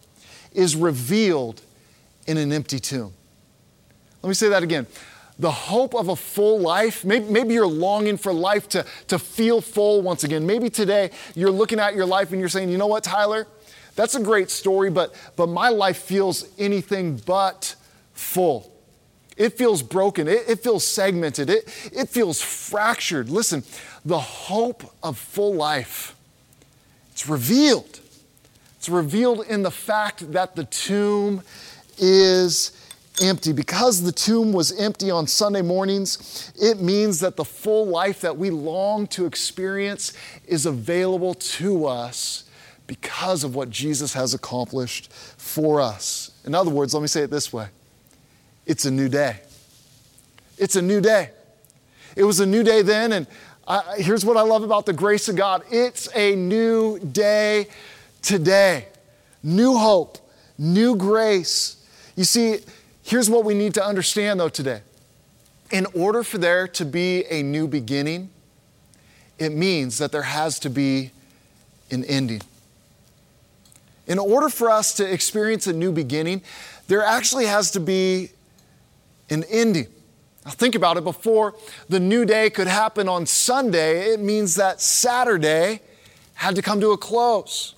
is 0.51 0.75
revealed 0.75 1.61
in 2.25 2.37
an 2.37 2.51
empty 2.51 2.79
tomb. 2.79 3.13
Let 4.21 4.29
me 4.29 4.33
say 4.33 4.49
that 4.49 4.63
again. 4.63 4.87
The 5.37 5.51
hope 5.51 5.93
of 5.93 6.07
a 6.07 6.15
full 6.15 6.59
life, 6.59 7.03
maybe, 7.03 7.25
maybe, 7.25 7.53
you're 7.53 7.67
longing 7.67 8.17
for 8.17 8.31
life 8.31 8.69
to, 8.69 8.85
to 9.09 9.19
feel 9.19 9.59
full 9.59 10.01
once 10.01 10.23
again. 10.23 10.45
Maybe 10.45 10.69
today 10.69 11.11
you're 11.35 11.51
looking 11.51 11.79
at 11.79 11.93
your 11.93 12.05
life 12.05 12.31
and 12.31 12.39
you're 12.39 12.49
saying, 12.49 12.69
you 12.69 12.77
know 12.77 12.87
what, 12.87 13.03
Tyler? 13.03 13.45
That's 13.95 14.15
a 14.15 14.21
great 14.21 14.49
story, 14.49 14.89
but, 14.89 15.13
but 15.35 15.47
my 15.47 15.69
life 15.69 15.97
feels 15.97 16.47
anything 16.57 17.17
but 17.17 17.75
full. 18.13 18.71
It 19.37 19.57
feels 19.57 19.83
broken. 19.83 20.27
It, 20.27 20.43
it 20.47 20.63
feels 20.63 20.87
segmented. 20.87 21.49
It, 21.49 21.65
it 21.91 22.09
feels 22.09 22.41
fractured. 22.41 23.29
Listen, 23.29 23.63
the 24.05 24.19
hope 24.19 24.83
of 25.03 25.17
full 25.17 25.53
life, 25.53 26.15
it's 27.11 27.27
revealed. 27.27 27.99
It's 28.77 28.87
revealed 28.87 29.45
in 29.47 29.63
the 29.63 29.71
fact 29.71 30.31
that 30.31 30.55
the 30.55 30.63
tomb 30.63 31.41
is 31.97 32.71
empty. 33.21 33.53
Because 33.53 34.01
the 34.01 34.11
tomb 34.11 34.51
was 34.51 34.71
empty 34.77 35.11
on 35.11 35.27
Sunday 35.27 35.61
mornings, 35.61 36.51
it 36.59 36.81
means 36.81 37.19
that 37.19 37.35
the 37.35 37.45
full 37.45 37.87
life 37.87 38.21
that 38.21 38.37
we 38.37 38.49
long 38.49 39.07
to 39.07 39.25
experience 39.25 40.13
is 40.45 40.65
available 40.65 41.33
to 41.33 41.85
us 41.85 42.43
because 42.87 43.43
of 43.43 43.55
what 43.55 43.69
Jesus 43.69 44.13
has 44.13 44.33
accomplished 44.33 45.11
for 45.11 45.81
us. 45.81 46.31
In 46.45 46.53
other 46.53 46.69
words, 46.69 46.93
let 46.93 47.01
me 47.01 47.07
say 47.07 47.21
it 47.21 47.31
this 47.31 47.51
way 47.51 47.67
it's 48.65 48.85
a 48.85 48.91
new 48.91 49.09
day. 49.09 49.39
It's 50.57 50.75
a 50.75 50.81
new 50.81 51.01
day. 51.01 51.31
It 52.15 52.23
was 52.23 52.39
a 52.39 52.45
new 52.45 52.63
day 52.63 52.81
then, 52.81 53.11
and 53.11 53.27
I, 53.67 53.95
here's 53.97 54.23
what 54.23 54.37
I 54.37 54.41
love 54.41 54.63
about 54.63 54.85
the 54.85 54.93
grace 54.93 55.27
of 55.27 55.35
God 55.35 55.63
it's 55.71 56.07
a 56.15 56.35
new 56.35 56.99
day 56.99 57.67
today. 58.21 58.87
New 59.43 59.77
hope, 59.77 60.17
new 60.57 60.95
grace, 60.95 61.77
you 62.15 62.23
see, 62.23 62.59
here's 63.03 63.29
what 63.29 63.43
we 63.43 63.53
need 63.53 63.73
to 63.75 63.85
understand 63.85 64.39
though 64.39 64.49
today. 64.49 64.81
In 65.71 65.85
order 65.93 66.23
for 66.23 66.37
there 66.37 66.67
to 66.69 66.85
be 66.85 67.25
a 67.29 67.43
new 67.43 67.67
beginning, 67.67 68.29
it 69.37 69.49
means 69.51 69.97
that 69.97 70.11
there 70.11 70.21
has 70.21 70.59
to 70.59 70.69
be 70.69 71.11
an 71.91 72.03
ending. 72.05 72.41
In 74.07 74.19
order 74.19 74.49
for 74.49 74.69
us 74.69 74.93
to 74.95 75.11
experience 75.11 75.67
a 75.67 75.73
new 75.73 75.91
beginning, 75.91 76.41
there 76.87 77.03
actually 77.03 77.47
has 77.47 77.71
to 77.71 77.79
be 77.79 78.29
an 79.29 79.43
ending. 79.45 79.87
Now, 80.45 80.51
think 80.51 80.75
about 80.75 80.97
it 80.97 81.03
before 81.03 81.55
the 81.89 81.99
new 81.99 82.23
day 82.23 82.51
could 82.51 82.67
happen 82.67 83.09
on 83.09 83.25
Sunday, 83.25 84.13
it 84.13 84.19
means 84.19 84.55
that 84.55 84.79
Saturday 84.79 85.81
had 86.35 86.55
to 86.55 86.61
come 86.61 86.79
to 86.81 86.91
a 86.91 86.97
close 86.97 87.74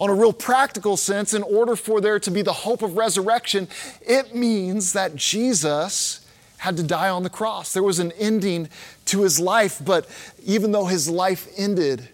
on 0.00 0.08
a 0.08 0.14
real 0.14 0.32
practical 0.32 0.96
sense, 0.96 1.34
in 1.34 1.42
order 1.42 1.76
for 1.76 2.00
there 2.00 2.18
to 2.18 2.30
be 2.30 2.42
the 2.42 2.52
hope 2.52 2.82
of 2.82 2.96
resurrection, 2.96 3.68
it 4.00 4.34
means 4.34 4.94
that 4.94 5.14
Jesus 5.14 6.26
had 6.56 6.76
to 6.78 6.82
die 6.82 7.10
on 7.10 7.22
the 7.22 7.30
cross. 7.30 7.72
There 7.72 7.82
was 7.82 7.98
an 7.98 8.12
ending 8.12 8.68
to 9.06 9.22
his 9.22 9.38
life, 9.38 9.80
but 9.84 10.08
even 10.44 10.72
though 10.72 10.86
his 10.86 11.08
life 11.08 11.48
ended, 11.56 12.08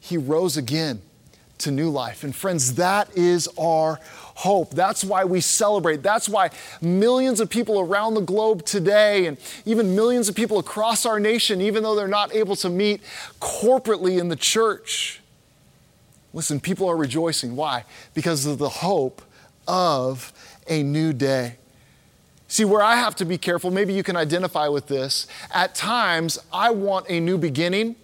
he 0.00 0.16
rose 0.18 0.56
again 0.56 1.00
to 1.58 1.70
new 1.70 1.90
life. 1.90 2.24
And 2.24 2.34
friends, 2.34 2.74
that 2.74 3.14
is 3.16 3.48
our 3.58 4.00
hope. 4.36 4.70
That's 4.70 5.04
why 5.04 5.24
we 5.24 5.40
celebrate. 5.40 6.02
That's 6.02 6.28
why 6.28 6.50
millions 6.80 7.40
of 7.40 7.50
people 7.50 7.80
around 7.80 8.14
the 8.14 8.22
globe 8.22 8.64
today, 8.64 9.26
and 9.26 9.36
even 9.66 9.94
millions 9.94 10.28
of 10.28 10.34
people 10.34 10.58
across 10.58 11.04
our 11.04 11.20
nation, 11.20 11.60
even 11.60 11.82
though 11.82 11.94
they're 11.94 12.08
not 12.08 12.34
able 12.34 12.56
to 12.56 12.68
meet 12.70 13.02
corporately 13.40 14.18
in 14.18 14.28
the 14.28 14.36
church, 14.36 15.19
Listen, 16.32 16.60
people 16.60 16.88
are 16.88 16.96
rejoicing. 16.96 17.56
Why? 17.56 17.84
Because 18.14 18.46
of 18.46 18.58
the 18.58 18.68
hope 18.68 19.22
of 19.66 20.32
a 20.68 20.82
new 20.82 21.12
day. 21.12 21.56
See, 22.48 22.64
where 22.64 22.82
I 22.82 22.96
have 22.96 23.14
to 23.16 23.24
be 23.24 23.38
careful, 23.38 23.70
maybe 23.70 23.92
you 23.92 24.02
can 24.02 24.16
identify 24.16 24.68
with 24.68 24.88
this. 24.88 25.26
At 25.52 25.74
times, 25.74 26.38
I 26.52 26.70
want 26.70 27.06
a 27.08 27.20
new 27.20 27.38
beginning 27.38 27.96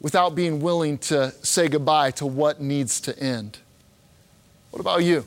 without 0.00 0.34
being 0.34 0.60
willing 0.60 0.98
to 0.98 1.30
say 1.42 1.68
goodbye 1.68 2.10
to 2.12 2.26
what 2.26 2.60
needs 2.60 3.00
to 3.02 3.18
end. 3.18 3.58
What 4.70 4.80
about 4.80 5.04
you? 5.04 5.26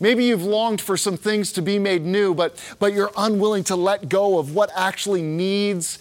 Maybe 0.00 0.24
you've 0.24 0.42
longed 0.42 0.80
for 0.80 0.96
some 0.96 1.16
things 1.16 1.52
to 1.52 1.62
be 1.62 1.78
made 1.78 2.02
new, 2.02 2.34
but, 2.34 2.60
but 2.78 2.92
you're 2.92 3.12
unwilling 3.16 3.62
to 3.64 3.76
let 3.76 4.08
go 4.08 4.38
of 4.38 4.54
what 4.54 4.70
actually 4.74 5.22
needs 5.22 5.98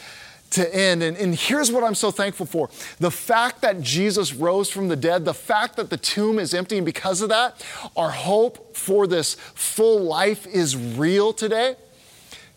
to 0.53 0.75
end. 0.75 1.03
And, 1.03 1.17
and 1.17 1.35
here's 1.35 1.71
what 1.71 1.83
I'm 1.83 1.95
so 1.95 2.11
thankful 2.11 2.45
for 2.45 2.69
the 2.99 3.11
fact 3.11 3.61
that 3.61 3.81
Jesus 3.81 4.33
rose 4.33 4.69
from 4.69 4.87
the 4.87 4.95
dead, 4.95 5.25
the 5.25 5.33
fact 5.33 5.75
that 5.75 5.89
the 5.89 5.97
tomb 5.97 6.39
is 6.39 6.53
empty, 6.53 6.77
and 6.77 6.85
because 6.85 7.21
of 7.21 7.29
that, 7.29 7.65
our 7.95 8.11
hope 8.11 8.75
for 8.75 9.07
this 9.07 9.35
full 9.35 10.01
life 10.01 10.47
is 10.47 10.75
real 10.75 11.33
today. 11.33 11.75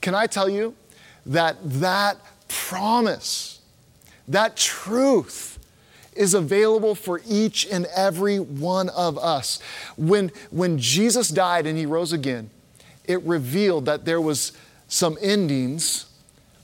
Can 0.00 0.14
I 0.14 0.26
tell 0.26 0.48
you 0.48 0.74
that 1.24 1.56
that 1.62 2.18
promise, 2.48 3.60
that 4.28 4.56
truth, 4.56 5.58
is 6.14 6.34
available 6.34 6.94
for 6.94 7.20
each 7.28 7.66
and 7.66 7.86
every 7.94 8.38
one 8.38 8.88
of 8.90 9.18
us. 9.18 9.60
When, 9.96 10.32
when 10.50 10.78
Jesus 10.78 11.28
died 11.28 11.66
and 11.66 11.76
he 11.76 11.84
rose 11.84 12.12
again, 12.12 12.50
it 13.04 13.22
revealed 13.22 13.84
that 13.84 14.04
there 14.04 14.20
was 14.20 14.52
some 14.88 15.18
endings, 15.20 16.06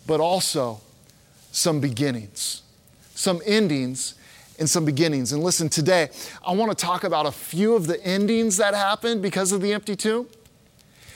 but 0.07 0.21
also 0.21 0.81
some 1.53 1.79
beginnings, 1.81 2.63
some 3.15 3.41
endings 3.47 4.15
and 4.59 4.69
some 4.69 4.85
beginnings. 4.85 5.33
And 5.33 5.43
listen, 5.43 5.69
today 5.69 6.09
I 6.45 6.53
want 6.53 6.77
to 6.77 6.85
talk 6.85 7.05
about 7.05 7.27
a 7.27 7.33
few 7.33 7.77
of 7.77 7.87
the 7.87 8.03
endings 8.05 8.57
that 8.57 8.75
happened 8.75 9.23
because 9.23 9.53
of 9.53 9.61
the 9.61 9.73
empty 9.73 9.95
tomb. 9.95 10.27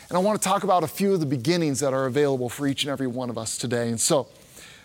And 0.09 0.17
I 0.17 0.21
want 0.21 0.41
to 0.41 0.49
talk 0.49 0.63
about 0.63 0.85
a 0.85 0.89
few 0.89 1.15
of 1.15 1.21
the 1.21 1.27
beginnings 1.27 1.81
that 1.81 1.93
are 1.93 2.07
available 2.07 2.49
for 2.49 2.69
each 2.69 2.85
and 2.85 2.91
every 2.93 3.09
one 3.09 3.29
of 3.29 3.37
us 3.37 3.59
today. 3.59 3.89
And 3.89 4.01
so 4.01 4.29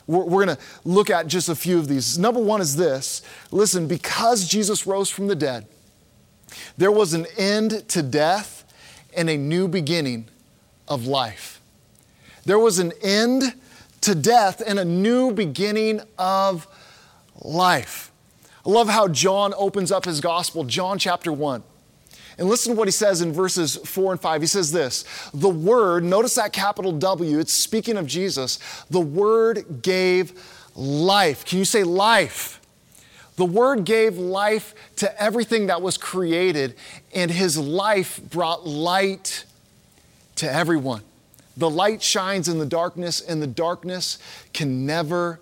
we're, 0.07 0.23
we're 0.23 0.45
going 0.45 0.57
to 0.57 0.63
look 0.83 1.11
at 1.11 1.27
just 1.27 1.47
a 1.47 1.55
few 1.55 1.77
of 1.77 1.87
these. 1.87 2.17
Number 2.17 2.41
one 2.41 2.61
is 2.61 2.75
this 2.75 3.21
listen, 3.51 3.87
because 3.87 4.47
Jesus 4.47 4.87
rose 4.87 5.09
from 5.09 5.27
the 5.27 5.35
dead, 5.35 5.67
there 6.77 6.91
was 6.91 7.13
an 7.13 7.27
end 7.37 7.87
to 7.89 8.01
death 8.01 8.63
and 9.15 9.29
a 9.29 9.37
new 9.37 9.67
beginning 9.67 10.27
of 10.87 11.05
life. 11.05 11.61
There 12.45 12.57
was 12.57 12.79
an 12.79 12.93
end 13.01 13.53
to 14.01 14.15
death 14.15 14.61
and 14.65 14.79
a 14.79 14.85
new 14.85 15.31
beginning 15.31 16.01
of 16.17 16.67
life. 17.41 18.11
I 18.65 18.69
love 18.69 18.89
how 18.89 19.07
John 19.07 19.53
opens 19.57 19.91
up 19.91 20.05
his 20.05 20.21
gospel, 20.21 20.63
John 20.63 20.99
chapter 20.99 21.31
1. 21.31 21.63
And 22.37 22.49
listen 22.49 22.73
to 22.73 22.77
what 22.77 22.87
he 22.87 22.91
says 22.91 23.21
in 23.21 23.33
verses 23.33 23.75
four 23.75 24.11
and 24.11 24.19
five. 24.19 24.41
He 24.41 24.47
says 24.47 24.71
this 24.71 25.05
The 25.33 25.49
Word, 25.49 26.03
notice 26.03 26.35
that 26.35 26.53
capital 26.53 26.91
W, 26.91 27.39
it's 27.39 27.53
speaking 27.53 27.97
of 27.97 28.07
Jesus. 28.07 28.57
The 28.89 29.01
Word 29.01 29.81
gave 29.81 30.33
life. 30.75 31.45
Can 31.45 31.59
you 31.59 31.65
say 31.65 31.83
life? 31.83 32.59
The 33.35 33.45
Word 33.45 33.85
gave 33.85 34.17
life 34.17 34.73
to 34.97 35.21
everything 35.21 35.67
that 35.67 35.81
was 35.81 35.97
created, 35.97 36.75
and 37.13 37.29
His 37.29 37.57
life 37.57 38.19
brought 38.29 38.65
light 38.65 39.45
to 40.35 40.51
everyone. 40.51 41.03
The 41.61 41.69
light 41.69 42.01
shines 42.01 42.47
in 42.47 42.57
the 42.57 42.65
darkness, 42.65 43.21
and 43.21 43.39
the 43.39 43.45
darkness 43.45 44.17
can 44.51 44.87
never 44.87 45.39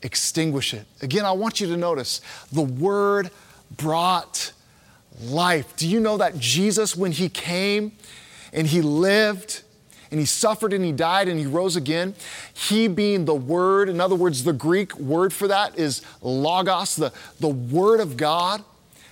extinguish 0.00 0.72
it. 0.72 0.86
Again, 1.02 1.26
I 1.26 1.32
want 1.32 1.60
you 1.60 1.66
to 1.66 1.76
notice 1.76 2.22
the 2.50 2.62
Word 2.62 3.28
brought 3.76 4.54
life. 5.20 5.76
Do 5.76 5.86
you 5.86 6.00
know 6.00 6.16
that 6.16 6.38
Jesus, 6.38 6.96
when 6.96 7.12
He 7.12 7.28
came 7.28 7.92
and 8.54 8.66
He 8.66 8.80
lived, 8.80 9.60
and 10.10 10.18
he 10.18 10.24
suffered 10.26 10.72
and 10.72 10.84
he 10.84 10.92
died 10.92 11.28
and 11.28 11.40
he 11.40 11.46
rose 11.46 11.74
again. 11.74 12.14
He 12.54 12.86
being 12.86 13.24
the 13.24 13.34
Word, 13.34 13.88
in 13.88 14.00
other 14.00 14.14
words, 14.14 14.44
the 14.44 14.52
Greek 14.52 14.94
word 14.96 15.32
for 15.32 15.48
that 15.48 15.76
is 15.76 16.02
logos, 16.22 16.94
the, 16.94 17.12
the 17.40 17.48
Word 17.48 17.98
of 17.98 18.16
God, 18.16 18.62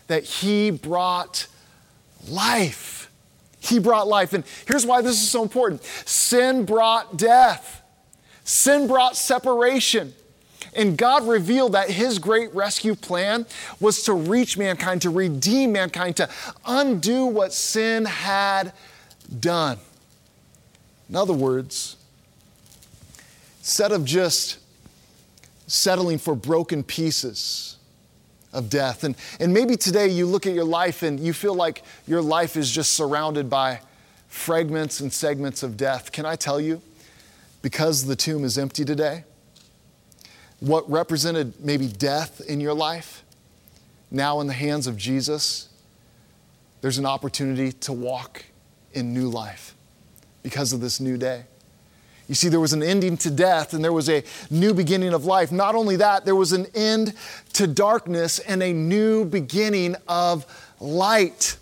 that 0.07 0.23
he 0.23 0.71
brought 0.71 1.49
life. 2.29 3.02
He 3.63 3.79
brought 3.79 4.09
life. 4.09 4.33
And 4.33 4.43
here's 4.67 4.85
why 4.85 5.03
this 5.03 5.23
is 5.23 5.31
so 5.31 5.43
important 5.43 5.85
sin 5.85 6.65
brought 6.65 7.17
death, 7.17 7.81
sin 8.43 8.89
brought 8.89 9.17
separation. 9.17 10.15
And 10.75 10.97
God 10.97 11.29
revealed 11.29 11.73
that 11.73 11.91
His 11.91 12.19
great 12.19 12.53
rescue 12.55 12.97
plan 12.97 13.47
was 13.79 14.03
to 14.05 14.15
reach 14.15 14.59
mankind, 14.59 15.03
to 15.03 15.11
redeem 15.11 15.73
mankind, 15.73 16.17
to 16.17 16.29
undo 16.67 17.27
what 17.27 17.53
sin 17.53 18.05
had 18.05 18.73
done. 19.39 19.79
In 21.09 21.15
other 21.15 21.35
words, 21.35 21.97
instead 23.61 23.93
of 23.93 24.05
just 24.05 24.59
settling 25.69 26.19
for 26.19 26.35
broken 26.35 26.83
pieces 26.83 27.72
of 28.53 28.69
death, 28.69 29.05
and, 29.05 29.17
and 29.41 29.53
maybe 29.55 29.77
today 29.77 30.09
you 30.09 30.27
look 30.27 30.47
at 30.47 30.53
your 30.53 30.65
life 30.65 31.03
and 31.03 31.19
you 31.19 31.33
feel 31.33 31.55
like 31.55 31.83
your 32.07 32.21
life 32.21 32.57
is 32.57 32.71
just 32.71 32.93
surrounded 32.93 33.49
by 33.49 33.81
fragments 34.29 35.01
and 35.01 35.13
segments 35.13 35.63
of 35.63 35.77
death. 35.77 36.13
Can 36.13 36.27
I 36.27 36.37
tell 36.37 36.61
you, 36.61 36.83
because 37.63 38.05
the 38.05 38.17
tomb 38.17 38.45
is 38.45 38.59
empty 38.59 38.85
today, 38.85 39.25
what 40.61 40.89
represented 40.91 41.55
maybe 41.65 41.89
death 41.89 42.41
in 42.43 42.61
your 42.61 42.75
life, 42.75 43.25
now 44.11 44.41
in 44.41 44.47
the 44.47 44.53
hands 44.53 44.87
of 44.87 44.97
Jesus, 44.97 45.69
there's 46.83 46.99
an 46.99 47.07
opportunity 47.07 47.73
to 47.73 47.93
walk 47.93 48.45
in 48.93 49.15
new 49.15 49.29
life 49.29 49.75
because 50.43 50.73
of 50.73 50.81
this 50.81 51.01
new 51.01 51.17
day. 51.17 51.45
You 52.33 52.37
see, 52.37 52.49
there 52.49 52.61
was 52.61 52.73
an 52.73 52.83
ending 52.83 53.19
to 53.19 53.31
death 53.31 53.75
and 53.75 53.85
there 53.85 53.93
was 53.93 54.09
a 54.09 54.25
new 54.51 54.73
beginning 54.73 55.13
of 55.13 55.27
life. 55.27 55.53
Not 55.53 55.75
only 55.75 55.97
that, 55.97 56.25
there 56.25 56.35
was 56.35 56.53
an 56.53 56.65
end 56.75 57.13
to 57.53 57.67
darkness 57.67 58.39
and 58.39 58.63
a 58.63 58.73
new 58.73 59.27
beginning 59.27 59.97
of 60.09 60.47
light. 60.81 61.59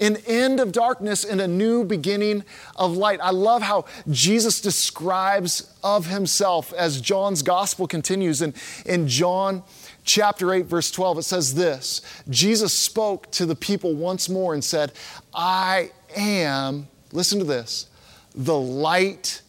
An 0.00 0.16
end 0.26 0.58
of 0.58 0.72
darkness 0.72 1.22
and 1.22 1.40
a 1.40 1.46
new 1.46 1.84
beginning 1.84 2.42
of 2.74 2.96
light. 2.96 3.20
I 3.22 3.30
love 3.30 3.62
how 3.62 3.84
Jesus 4.10 4.60
describes 4.60 5.72
of 5.84 6.06
himself 6.06 6.72
as 6.72 7.00
John's 7.00 7.44
gospel 7.44 7.86
continues. 7.86 8.42
And 8.42 8.54
in 8.84 9.06
John 9.06 9.62
chapter 10.02 10.52
8, 10.52 10.66
verse 10.66 10.90
12, 10.90 11.18
it 11.18 11.22
says 11.22 11.54
this 11.54 12.02
Jesus 12.28 12.74
spoke 12.74 13.30
to 13.30 13.46
the 13.46 13.54
people 13.54 13.94
once 13.94 14.28
more 14.28 14.54
and 14.54 14.64
said, 14.64 14.90
I 15.32 15.92
am 16.16 16.88
listen 17.12 17.38
to 17.38 17.44
this, 17.44 17.86
the 18.34 18.58
light 18.58 19.42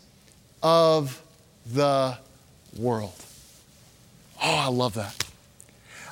of 0.62 1.22
the 1.66 2.18
world. 2.78 3.14
Oh, 4.42 4.56
I 4.56 4.68
love 4.68 4.94
that. 4.96 5.26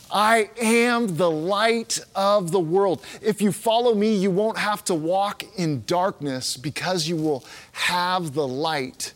I 0.10 0.50
am 0.58 1.17
the 1.17 1.30
light 1.30 2.00
of 2.15 2.52
the 2.52 2.60
world. 2.60 3.04
If 3.22 3.41
you 3.41 3.52
follow 3.52 3.93
me, 3.93 4.15
you 4.15 4.32
won't 4.32 4.58
have 4.58 4.84
to 4.86 4.95
walk 4.95 5.43
in 5.58 5.84
darkness 5.86 6.56
because 6.56 7.08
you 7.08 7.17
will 7.17 7.43
have 7.74 8.34
the 8.34 8.48
light 8.48 9.13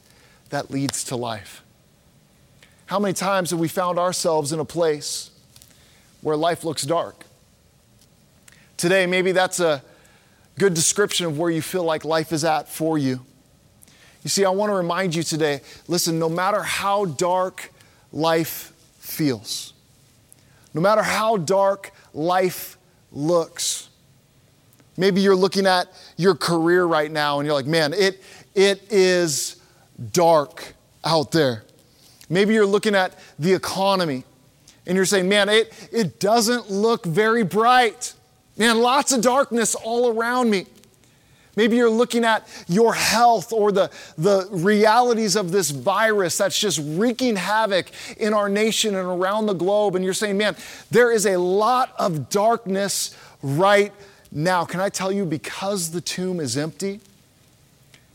that 0.50 0.70
leads 0.70 1.06
to 1.06 1.16
life. 1.16 1.64
How 2.88 3.00
many 3.00 3.14
times 3.14 3.52
have 3.52 3.60
we 3.60 3.70
found 3.70 3.98
ourselves 3.98 4.52
in 4.52 4.60
a 4.60 4.66
place 4.66 5.32
where 6.22 6.36
life 6.36 6.66
looks 6.66 6.84
dark? 6.84 7.26
Today, 8.76 9.06
maybe 9.06 9.32
that's 9.32 9.62
a 9.62 9.82
good 10.60 10.74
description 10.74 11.26
of 11.26 11.40
where 11.40 11.50
you 11.50 11.62
feel 11.62 11.84
like 11.84 12.04
life 12.04 12.34
is 12.34 12.44
at 12.44 12.68
for 12.68 12.98
you. 12.98 13.26
You 14.24 14.30
see, 14.30 14.46
I 14.46 14.50
want 14.50 14.70
to 14.70 14.76
remind 14.76 15.16
you 15.16 15.24
today 15.24 15.62
listen, 15.88 16.20
no 16.20 16.30
matter 16.30 16.62
how 16.62 17.06
dark 17.06 17.72
life 18.12 18.74
feels, 19.00 19.74
no 20.74 20.82
matter 20.82 21.02
how 21.02 21.38
dark 21.38 21.92
life 22.14 22.78
looks, 23.12 23.90
maybe 24.98 25.22
you're 25.22 25.36
looking 25.36 25.66
at 25.66 25.88
your 26.18 26.36
career 26.36 26.86
right 26.86 27.12
now 27.12 27.40
and 27.40 27.46
you're 27.46 27.56
like, 27.56 27.66
man, 27.66 27.94
it, 27.94 28.22
it 28.56 28.82
is 28.92 29.62
dark 30.12 30.74
out 31.04 31.32
there. 31.32 31.64
Maybe 32.30 32.54
you're 32.54 32.66
looking 32.66 32.96
at 32.96 33.18
the 33.40 33.54
economy 33.54 34.24
and 34.86 34.96
you're 34.96 35.06
saying, 35.06 35.28
man, 35.28 35.50
it, 35.50 35.74
it 35.92 36.20
doesn't 36.20 36.70
look 36.72 37.06
very 37.06 37.44
bright. 37.44 38.14
Man, 38.58 38.80
lots 38.80 39.12
of 39.12 39.22
darkness 39.22 39.76
all 39.76 40.18
around 40.18 40.50
me. 40.50 40.68
Maybe 41.56 41.76
you're 41.76 41.90
looking 41.90 42.24
at 42.24 42.48
your 42.68 42.94
health 42.94 43.52
or 43.52 43.72
the, 43.72 43.92
the 44.18 44.48
realities 44.52 45.36
of 45.36 45.52
this 45.52 45.72
virus 45.72 46.38
that's 46.38 46.58
just 46.58 46.80
wreaking 46.82 47.36
havoc 47.36 47.92
in 48.18 48.34
our 48.34 48.48
nation 48.48 48.96
and 48.96 49.08
around 49.08 49.48
the 49.48 49.54
globe, 49.54 49.96
and 49.96 50.06
you're 50.06 50.14
saying, 50.14 50.38
man, 50.38 50.56
there 50.92 51.12
is 51.12 51.26
a 51.26 51.38
lot 51.38 51.94
of 52.00 52.30
darkness 52.30 53.16
right 53.42 53.92
now. 54.32 54.64
Can 54.64 54.80
I 54.80 54.90
tell 54.90 55.12
you, 55.12 55.26
because 55.26 55.92
the 55.92 56.02
tomb 56.02 56.40
is 56.40 56.58
empty, 56.58 57.02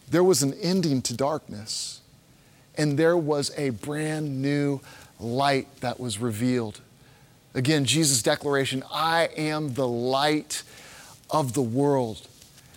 there 0.08 0.24
was 0.24 0.42
an 0.42 0.54
ending 0.54 1.02
to 1.02 1.14
darkness, 1.14 2.00
and 2.78 2.98
there 2.98 3.16
was 3.16 3.52
a 3.58 3.70
brand 3.70 4.40
new 4.40 4.80
light 5.20 5.80
that 5.80 6.00
was 6.00 6.18
revealed. 6.18 6.80
Again, 7.54 7.84
Jesus' 7.84 8.22
declaration 8.22 8.82
I 8.90 9.30
am 9.36 9.74
the 9.74 9.88
light 9.88 10.62
of 11.30 11.54
the 11.54 11.62
world. 11.62 12.26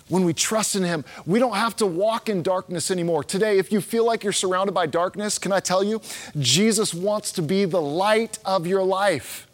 When 0.09 0.25
we 0.25 0.33
trust 0.33 0.75
in 0.75 0.83
Him, 0.83 1.05
we 1.25 1.39
don't 1.39 1.55
have 1.55 1.75
to 1.77 1.85
walk 1.85 2.29
in 2.29 2.43
darkness 2.43 2.91
anymore. 2.91 3.23
Today, 3.23 3.59
if 3.59 3.71
you 3.71 3.79
feel 3.79 4.05
like 4.05 4.23
you're 4.23 4.33
surrounded 4.33 4.73
by 4.73 4.87
darkness, 4.87 5.37
can 5.37 5.51
I 5.51 5.59
tell 5.59 5.83
you, 5.83 6.01
Jesus 6.37 6.93
wants 6.93 7.31
to 7.33 7.41
be 7.41 7.65
the 7.65 7.81
light 7.81 8.39
of 8.43 8.67
your 8.67 8.83
life. 8.83 9.47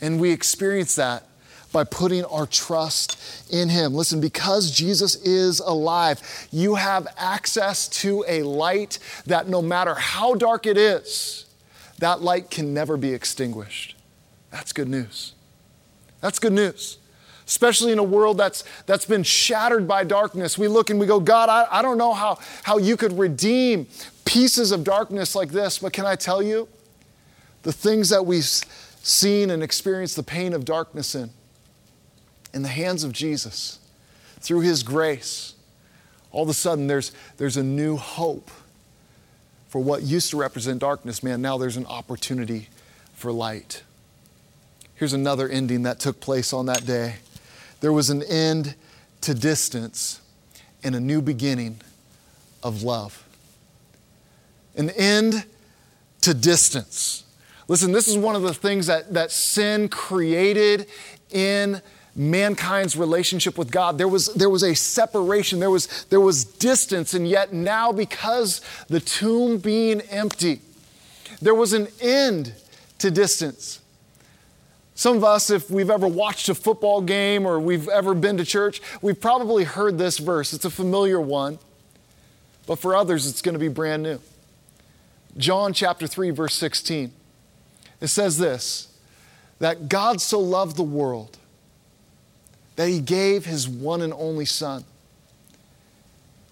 And 0.00 0.20
we 0.20 0.32
experience 0.32 0.96
that 0.96 1.26
by 1.72 1.84
putting 1.84 2.24
our 2.26 2.46
trust 2.46 3.52
in 3.52 3.68
Him. 3.68 3.94
Listen, 3.94 4.20
because 4.20 4.70
Jesus 4.70 5.16
is 5.16 5.60
alive, 5.60 6.20
you 6.50 6.74
have 6.74 7.06
access 7.16 7.88
to 8.00 8.24
a 8.26 8.42
light 8.42 8.98
that 9.26 9.48
no 9.48 9.62
matter 9.62 9.94
how 9.94 10.34
dark 10.34 10.66
it 10.66 10.76
is, 10.76 11.46
that 11.98 12.22
light 12.22 12.50
can 12.50 12.74
never 12.74 12.96
be 12.96 13.12
extinguished. 13.12 13.96
That's 14.50 14.72
good 14.72 14.88
news. 14.88 15.32
That's 16.20 16.38
good 16.38 16.52
news. 16.52 16.98
Especially 17.46 17.92
in 17.92 17.98
a 17.98 18.04
world 18.04 18.38
that's, 18.38 18.64
that's 18.86 19.04
been 19.04 19.22
shattered 19.22 19.86
by 19.86 20.04
darkness. 20.04 20.56
We 20.56 20.68
look 20.68 20.90
and 20.90 20.98
we 20.98 21.06
go, 21.06 21.20
God, 21.20 21.48
I, 21.48 21.66
I 21.70 21.82
don't 21.82 21.98
know 21.98 22.14
how, 22.14 22.38
how 22.62 22.78
you 22.78 22.96
could 22.96 23.18
redeem 23.18 23.86
pieces 24.24 24.72
of 24.72 24.82
darkness 24.82 25.34
like 25.34 25.50
this, 25.50 25.78
but 25.78 25.92
can 25.92 26.06
I 26.06 26.16
tell 26.16 26.42
you? 26.42 26.68
The 27.62 27.72
things 27.72 28.08
that 28.10 28.24
we've 28.24 28.44
seen 28.44 29.50
and 29.50 29.62
experienced 29.62 30.16
the 30.16 30.22
pain 30.22 30.54
of 30.54 30.64
darkness 30.64 31.14
in, 31.14 31.30
in 32.54 32.62
the 32.62 32.68
hands 32.68 33.04
of 33.04 33.12
Jesus, 33.12 33.78
through 34.40 34.60
His 34.60 34.82
grace, 34.82 35.54
all 36.30 36.42
of 36.42 36.48
a 36.48 36.54
sudden 36.54 36.86
there's, 36.86 37.12
there's 37.36 37.56
a 37.56 37.62
new 37.62 37.96
hope 37.96 38.50
for 39.68 39.82
what 39.82 40.02
used 40.02 40.30
to 40.30 40.36
represent 40.36 40.78
darkness. 40.78 41.22
Man, 41.22 41.42
now 41.42 41.58
there's 41.58 41.76
an 41.76 41.86
opportunity 41.86 42.68
for 43.12 43.32
light. 43.32 43.82
Here's 44.94 45.12
another 45.12 45.48
ending 45.48 45.82
that 45.82 45.98
took 45.98 46.20
place 46.20 46.52
on 46.52 46.66
that 46.66 46.86
day 46.86 47.16
there 47.84 47.92
was 47.92 48.08
an 48.08 48.22
end 48.22 48.74
to 49.20 49.34
distance 49.34 50.22
and 50.82 50.94
a 50.94 51.00
new 51.00 51.20
beginning 51.20 51.78
of 52.62 52.82
love. 52.82 53.22
An 54.74 54.88
end 54.88 55.44
to 56.22 56.32
distance. 56.32 57.24
Listen, 57.68 57.92
this 57.92 58.08
is 58.08 58.16
one 58.16 58.36
of 58.36 58.40
the 58.40 58.54
things 58.54 58.86
that, 58.86 59.12
that 59.12 59.30
sin 59.30 59.90
created 59.90 60.86
in 61.30 61.82
mankind's 62.16 62.96
relationship 62.96 63.58
with 63.58 63.70
God. 63.70 63.98
There 63.98 64.08
was, 64.08 64.32
there 64.32 64.48
was 64.48 64.62
a 64.62 64.74
separation, 64.74 65.60
there 65.60 65.68
was, 65.68 66.04
there 66.04 66.20
was 66.20 66.42
distance, 66.42 67.12
and 67.12 67.28
yet 67.28 67.52
now, 67.52 67.92
because 67.92 68.62
the 68.88 69.00
tomb 69.00 69.58
being 69.58 70.00
empty, 70.08 70.62
there 71.42 71.54
was 71.54 71.74
an 71.74 71.88
end 72.00 72.54
to 72.96 73.10
distance. 73.10 73.80
Some 74.94 75.16
of 75.16 75.24
us, 75.24 75.50
if 75.50 75.70
we've 75.70 75.90
ever 75.90 76.06
watched 76.06 76.48
a 76.48 76.54
football 76.54 77.00
game 77.00 77.46
or 77.46 77.58
we've 77.58 77.88
ever 77.88 78.14
been 78.14 78.36
to 78.36 78.44
church, 78.44 78.80
we've 79.02 79.20
probably 79.20 79.64
heard 79.64 79.98
this 79.98 80.18
verse. 80.18 80.52
It's 80.52 80.64
a 80.64 80.70
familiar 80.70 81.20
one, 81.20 81.58
but 82.66 82.76
for 82.76 82.94
others, 82.94 83.26
it's 83.26 83.42
going 83.42 83.54
to 83.54 83.58
be 83.58 83.68
brand 83.68 84.04
new. 84.04 84.20
John 85.36 85.72
chapter 85.72 86.06
3, 86.06 86.30
verse 86.30 86.54
16. 86.54 87.12
It 88.00 88.06
says 88.06 88.38
this 88.38 88.88
that 89.58 89.88
God 89.88 90.20
so 90.20 90.38
loved 90.38 90.76
the 90.76 90.82
world 90.82 91.38
that 92.76 92.88
he 92.88 93.00
gave 93.00 93.46
his 93.46 93.68
one 93.68 94.00
and 94.00 94.12
only 94.12 94.44
Son 94.44 94.84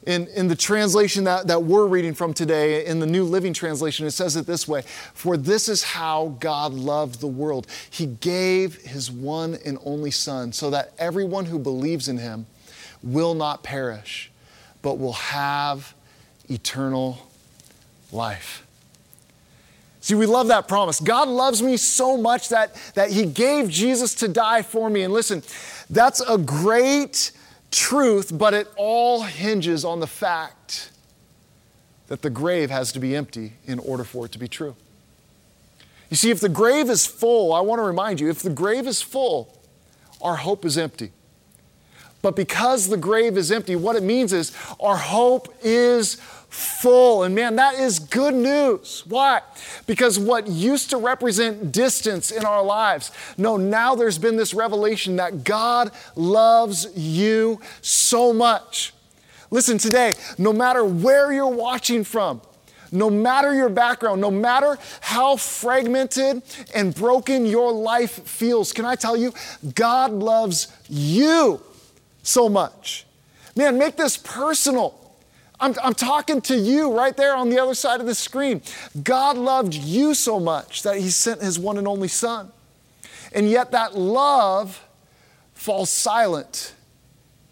in, 0.07 0.27
in 0.29 0.49
the 0.49 0.57
translation 0.57 1.25
that, 1.25 1.47
that 1.47 1.63
we're 1.63 1.87
reading 1.87 2.15
from 2.15 2.35
today, 2.35 2.85
in 2.85 2.99
the 2.99 3.07
New 3.07 3.25
Living 3.25 3.53
Translation, 3.53 4.07
it 4.07 4.11
says 4.11 4.37
it 4.37 4.47
this 4.47 4.67
way 4.67 4.83
For 5.15 5.37
this 5.37 5.69
is 5.69 5.83
how 5.83 6.37
God 6.41 6.73
loved 6.73 7.21
the 7.21 7.29
world. 7.29 7.67
He 7.91 8.07
gave 8.07 8.77
his 8.83 9.11
one 9.11 9.59
and 9.65 9.79
only 9.85 10.11
Son 10.11 10.53
so 10.53 10.71
that 10.71 10.93
everyone 10.99 11.47
who 11.47 11.59
believes 11.59 12.09
in 12.09 12.19
him 12.19 12.47
will 13.03 13.35
not 13.35 13.63
perish, 13.63 14.31
but 14.81 14.99
will 14.99 15.13
have 15.13 15.95
eternal 16.49 17.19
life. 18.11 18.67
See, 20.01 20.17
we 20.17 20.27
love 20.27 20.49
that 20.49 20.67
promise. 20.67 20.99
God 20.99 21.29
loves 21.29 21.63
me 21.63 21.77
so 21.77 22.17
much 22.17 22.49
that, 22.49 22.75
that 22.95 23.13
He 23.13 23.25
gave 23.25 23.69
Jesus 23.69 24.17
to 24.17 24.27
die 24.27 24.63
for 24.63 24.91
me. 24.91 25.03
And 25.03 25.15
listen, 25.15 25.45
that's 25.89 26.21
a 26.21 26.37
great 26.37 27.31
truth, 27.73 28.37
but 28.37 28.55
it 28.55 28.69
all 28.77 29.23
hinges 29.23 29.85
on 29.85 29.99
the 29.99 30.07
fact 30.07 30.91
that 32.07 32.23
the 32.23 32.31
grave 32.31 32.71
has 32.71 32.93
to 32.93 33.01
be 33.01 33.17
empty 33.17 33.55
in 33.65 33.79
order 33.81 34.05
for 34.05 34.27
it 34.27 34.33
to 34.33 34.39
be 34.39 34.47
true. 34.47 34.77
You 36.11 36.17
see, 36.17 36.31
if 36.31 36.41
the 36.41 36.49
grave 36.49 36.91
is 36.91 37.07
full, 37.07 37.55
I 37.55 37.61
want 37.61 37.79
to 37.79 37.85
remind 37.85 38.21
you 38.21 38.29
if 38.29 38.43
the 38.43 38.51
grave 38.51 38.87
is 38.87 39.01
full, 39.01 39.59
our 40.21 40.37
hope 40.37 40.65
is 40.65 40.77
empty. 40.77 41.11
But 42.23 42.37
because 42.37 42.89
the 42.89 42.97
grave 42.97 43.37
is 43.37 43.51
empty, 43.51 43.75
what 43.75 43.97
it 43.97 44.05
means 44.05 44.33
is 44.33 44.53
our 44.81 44.97
hope 44.97 45.53
is 45.63 46.15
full. 46.49 47.25
And 47.25 47.35
man, 47.35 47.57
that 47.57 47.75
is 47.75 47.99
good 47.99 48.35
news. 48.35 49.03
Why? 49.07 49.41
Because 49.87 50.19
what 50.19 50.47
used 50.47 50.91
to 50.91 50.99
represent 50.99 51.73
distance 51.73 52.31
in 52.31 52.45
our 52.45 52.63
lives, 52.63 53.11
no, 53.37 53.57
now 53.57 53.97
there's 53.97 54.19
been 54.19 54.37
this 54.37 54.55
revelation 54.55 55.17
that 55.17 55.45
God 55.45 55.91
loves 56.15 56.87
you 56.97 57.61
so 57.81 58.33
much. 58.33 58.95
Listen, 59.51 59.77
today, 59.77 60.15
no 60.39 60.53
matter 60.53 60.85
where 60.85 61.33
you're 61.33 61.47
watching 61.47 62.05
from, 62.05 62.41
no 62.93 63.09
matter 63.09 63.55
your 63.55 63.71
background, 63.71 64.21
no 64.21 64.31
matter 64.31 64.79
how 65.01 65.37
fragmented 65.37 66.43
and 66.75 66.95
broken 66.95 67.47
your 67.47 67.73
life 67.73 68.27
feels, 68.29 68.73
can 68.73 68.85
I 68.85 68.95
tell 68.95 69.17
you, 69.17 69.33
God 69.75 70.13
loves 70.13 70.69
you 70.89 71.63
so 72.23 72.49
much. 72.49 73.07
Man, 73.57 73.79
make 73.79 73.97
this 73.97 74.17
personal. 74.17 74.99
I'm, 75.61 75.75
I'm 75.83 75.95
talking 75.95 76.41
to 76.43 76.57
you 76.57 76.93
right 76.93 77.17
there 77.17 77.37
on 77.37 77.51
the 77.51 77.59
other 77.61 77.75
side 77.75 78.01
of 78.01 78.07
the 78.07 78.15
screen. 78.15 78.63
God 79.03 79.37
loved 79.37 79.75
you 79.75 80.15
so 80.15 80.41
much 80.41 80.83
that 80.83 80.97
He 80.97 81.11
sent 81.11 81.43
His 81.43 81.59
one 81.59 81.79
and 81.79 81.87
only 81.87 82.09
Son. 82.09 82.51
And 83.33 83.49
yet, 83.49 83.71
that 83.73 83.97
love 83.97 84.85
falls 85.55 85.91
silent 85.91 86.75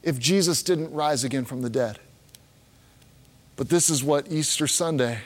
if 0.02 0.18
Jesus 0.18 0.62
didn't 0.62 0.92
rise 0.92 1.24
again 1.24 1.44
from 1.44 1.62
the 1.62 1.70
dead. 1.70 1.98
But 3.56 3.68
this 3.68 3.90
is 3.90 4.02
what 4.02 4.30
Easter 4.30 4.66
Sunday 4.66 5.18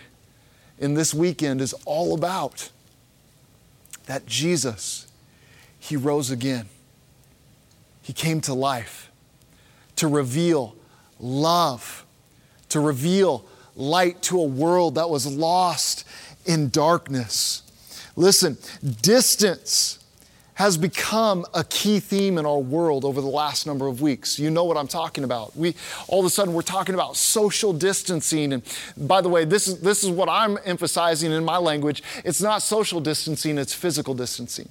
in 0.78 0.94
this 0.94 1.14
weekend 1.14 1.60
is 1.60 1.72
all 1.84 2.14
about 2.14 2.70
that 4.06 4.26
Jesus, 4.26 5.06
He 5.78 5.96
rose 5.96 6.30
again. 6.30 6.66
He 8.02 8.12
came 8.12 8.40
to 8.42 8.52
life 8.52 9.10
to 9.96 10.08
reveal 10.08 10.76
love 11.20 12.04
to 12.74 12.80
reveal 12.80 13.44
light 13.76 14.20
to 14.20 14.40
a 14.40 14.44
world 14.44 14.96
that 14.96 15.08
was 15.08 15.26
lost 15.28 16.04
in 16.44 16.68
darkness. 16.70 17.62
Listen, 18.16 18.58
distance 19.00 20.00
has 20.54 20.76
become 20.76 21.46
a 21.54 21.62
key 21.62 22.00
theme 22.00 22.36
in 22.36 22.44
our 22.44 22.58
world 22.58 23.04
over 23.04 23.20
the 23.20 23.28
last 23.28 23.64
number 23.64 23.86
of 23.86 24.00
weeks. 24.00 24.40
You 24.40 24.50
know 24.50 24.64
what 24.64 24.76
I'm 24.76 24.88
talking 24.88 25.22
about. 25.22 25.56
We 25.56 25.76
all 26.08 26.18
of 26.18 26.26
a 26.26 26.30
sudden 26.30 26.52
we're 26.52 26.62
talking 26.62 26.96
about 26.96 27.16
social 27.16 27.72
distancing 27.72 28.52
and 28.52 28.62
by 28.96 29.20
the 29.20 29.28
way, 29.28 29.44
this 29.44 29.68
is 29.68 29.80
this 29.80 30.02
is 30.02 30.10
what 30.10 30.28
I'm 30.28 30.58
emphasizing 30.64 31.30
in 31.30 31.44
my 31.44 31.58
language. 31.58 32.02
It's 32.24 32.42
not 32.42 32.60
social 32.62 33.00
distancing, 33.00 33.56
it's 33.56 33.72
physical 33.72 34.14
distancing. 34.14 34.68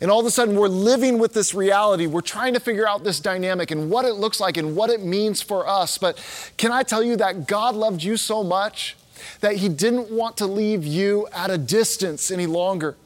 And 0.00 0.10
all 0.10 0.20
of 0.20 0.26
a 0.26 0.30
sudden, 0.30 0.56
we're 0.56 0.68
living 0.68 1.18
with 1.18 1.32
this 1.32 1.54
reality. 1.54 2.06
We're 2.06 2.20
trying 2.20 2.54
to 2.54 2.60
figure 2.60 2.86
out 2.86 3.02
this 3.02 3.18
dynamic 3.18 3.70
and 3.70 3.90
what 3.90 4.04
it 4.04 4.14
looks 4.14 4.40
like 4.40 4.56
and 4.56 4.76
what 4.76 4.90
it 4.90 5.02
means 5.02 5.40
for 5.40 5.66
us. 5.66 5.96
But 5.96 6.22
can 6.56 6.70
I 6.70 6.82
tell 6.82 7.02
you 7.02 7.16
that 7.16 7.46
God 7.46 7.74
loved 7.74 8.02
you 8.02 8.16
so 8.16 8.44
much 8.44 8.96
that 9.40 9.56
He 9.56 9.68
didn't 9.68 10.10
want 10.10 10.36
to 10.38 10.46
leave 10.46 10.84
you 10.84 11.28
at 11.32 11.50
a 11.50 11.56
distance 11.56 12.30
any 12.30 12.46
longer? 12.46 12.96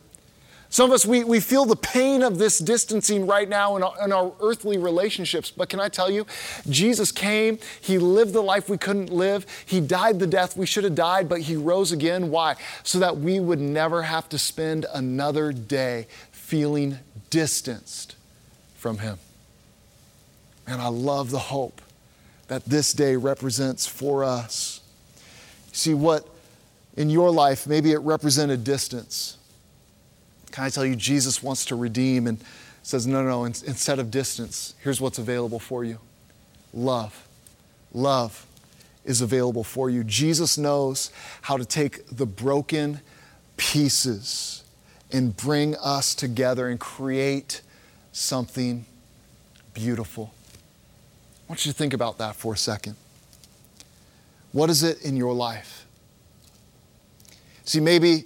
Some 0.72 0.88
of 0.88 0.94
us, 0.94 1.04
we, 1.04 1.24
we 1.24 1.40
feel 1.40 1.64
the 1.64 1.74
pain 1.74 2.22
of 2.22 2.38
this 2.38 2.60
distancing 2.60 3.26
right 3.26 3.48
now 3.48 3.76
in 3.76 3.82
our, 3.82 4.04
in 4.04 4.12
our 4.12 4.32
earthly 4.40 4.78
relationships. 4.78 5.50
But 5.50 5.68
can 5.68 5.80
I 5.80 5.88
tell 5.88 6.08
you, 6.08 6.26
Jesus 6.68 7.10
came, 7.10 7.58
He 7.80 7.98
lived 7.98 8.32
the 8.32 8.40
life 8.40 8.68
we 8.68 8.78
couldn't 8.78 9.12
live, 9.12 9.46
He 9.66 9.80
died 9.80 10.20
the 10.20 10.28
death 10.28 10.56
we 10.56 10.66
should 10.66 10.84
have 10.84 10.94
died, 10.94 11.28
but 11.28 11.40
He 11.40 11.56
rose 11.56 11.90
again. 11.90 12.30
Why? 12.30 12.54
So 12.84 13.00
that 13.00 13.16
we 13.16 13.40
would 13.40 13.58
never 13.58 14.02
have 14.02 14.28
to 14.28 14.38
spend 14.38 14.86
another 14.94 15.52
day 15.52 16.06
feeling 16.50 16.98
distanced 17.30 18.16
from 18.74 18.98
Him. 18.98 19.18
And 20.66 20.82
I 20.82 20.88
love 20.88 21.30
the 21.30 21.38
hope 21.38 21.80
that 22.48 22.64
this 22.64 22.92
day 22.92 23.14
represents 23.14 23.86
for 23.86 24.24
us. 24.24 24.80
See 25.70 25.94
what 25.94 26.28
in 26.96 27.08
your 27.08 27.30
life, 27.30 27.68
maybe 27.68 27.92
it 27.92 27.98
represented 27.98 28.64
distance. 28.64 29.38
Can 30.50 30.64
I 30.64 30.70
tell 30.70 30.84
you, 30.84 30.96
Jesus 30.96 31.40
wants 31.40 31.66
to 31.66 31.76
redeem 31.76 32.26
and 32.26 32.38
says, 32.82 33.06
no, 33.06 33.22
no, 33.22 33.28
no, 33.28 33.44
instead 33.44 34.00
of 34.00 34.10
distance, 34.10 34.74
here's 34.82 35.00
what's 35.00 35.18
available 35.18 35.60
for 35.60 35.84
you 35.84 36.00
love. 36.74 37.28
Love 37.94 38.44
is 39.04 39.20
available 39.20 39.62
for 39.62 39.88
you. 39.88 40.02
Jesus 40.02 40.58
knows 40.58 41.12
how 41.42 41.56
to 41.56 41.64
take 41.64 42.08
the 42.08 42.26
broken 42.26 43.00
pieces 43.56 44.59
and 45.12 45.36
bring 45.36 45.76
us 45.76 46.14
together 46.14 46.68
and 46.68 46.78
create 46.78 47.62
something 48.12 48.84
beautiful. 49.74 50.32
I 51.48 51.52
want 51.52 51.66
you 51.66 51.72
to 51.72 51.76
think 51.76 51.92
about 51.92 52.18
that 52.18 52.36
for 52.36 52.54
a 52.54 52.56
second. 52.56 52.96
What 54.52 54.70
is 54.70 54.82
it 54.82 55.02
in 55.02 55.16
your 55.16 55.32
life? 55.32 55.86
See, 57.64 57.80
maybe 57.80 58.24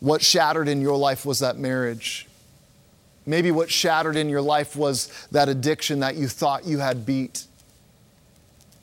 what 0.00 0.22
shattered 0.22 0.68
in 0.68 0.80
your 0.80 0.96
life 0.96 1.26
was 1.26 1.40
that 1.40 1.58
marriage. 1.58 2.26
Maybe 3.26 3.50
what 3.50 3.70
shattered 3.70 4.16
in 4.16 4.28
your 4.28 4.40
life 4.40 4.76
was 4.76 5.08
that 5.32 5.48
addiction 5.48 6.00
that 6.00 6.16
you 6.16 6.28
thought 6.28 6.66
you 6.66 6.78
had 6.78 7.04
beat. 7.04 7.44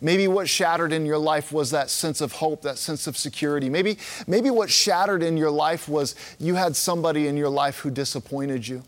Maybe 0.04 0.28
what 0.28 0.50
shattered 0.50 0.92
in 0.92 1.06
your 1.06 1.18
life 1.18 1.54
was 1.54 1.72
that 1.72 1.90
sense 1.90 2.20
of 2.20 2.34
hope, 2.34 2.62
that 2.64 2.78
sense 2.78 3.08
of 3.08 3.18
security. 3.18 3.70
Maybe, 3.70 3.98
maybe 4.28 4.50
what 4.50 4.70
shattered 4.70 5.24
in 5.24 5.38
your 5.38 5.50
life 5.50 5.88
was 5.88 6.14
you 6.40 6.56
had 6.56 6.76
somebody 6.76 7.28
in 7.28 7.38
your 7.38 7.48
life 7.48 7.80
who 7.80 7.90
disappointed 7.90 8.68
you 8.68 8.84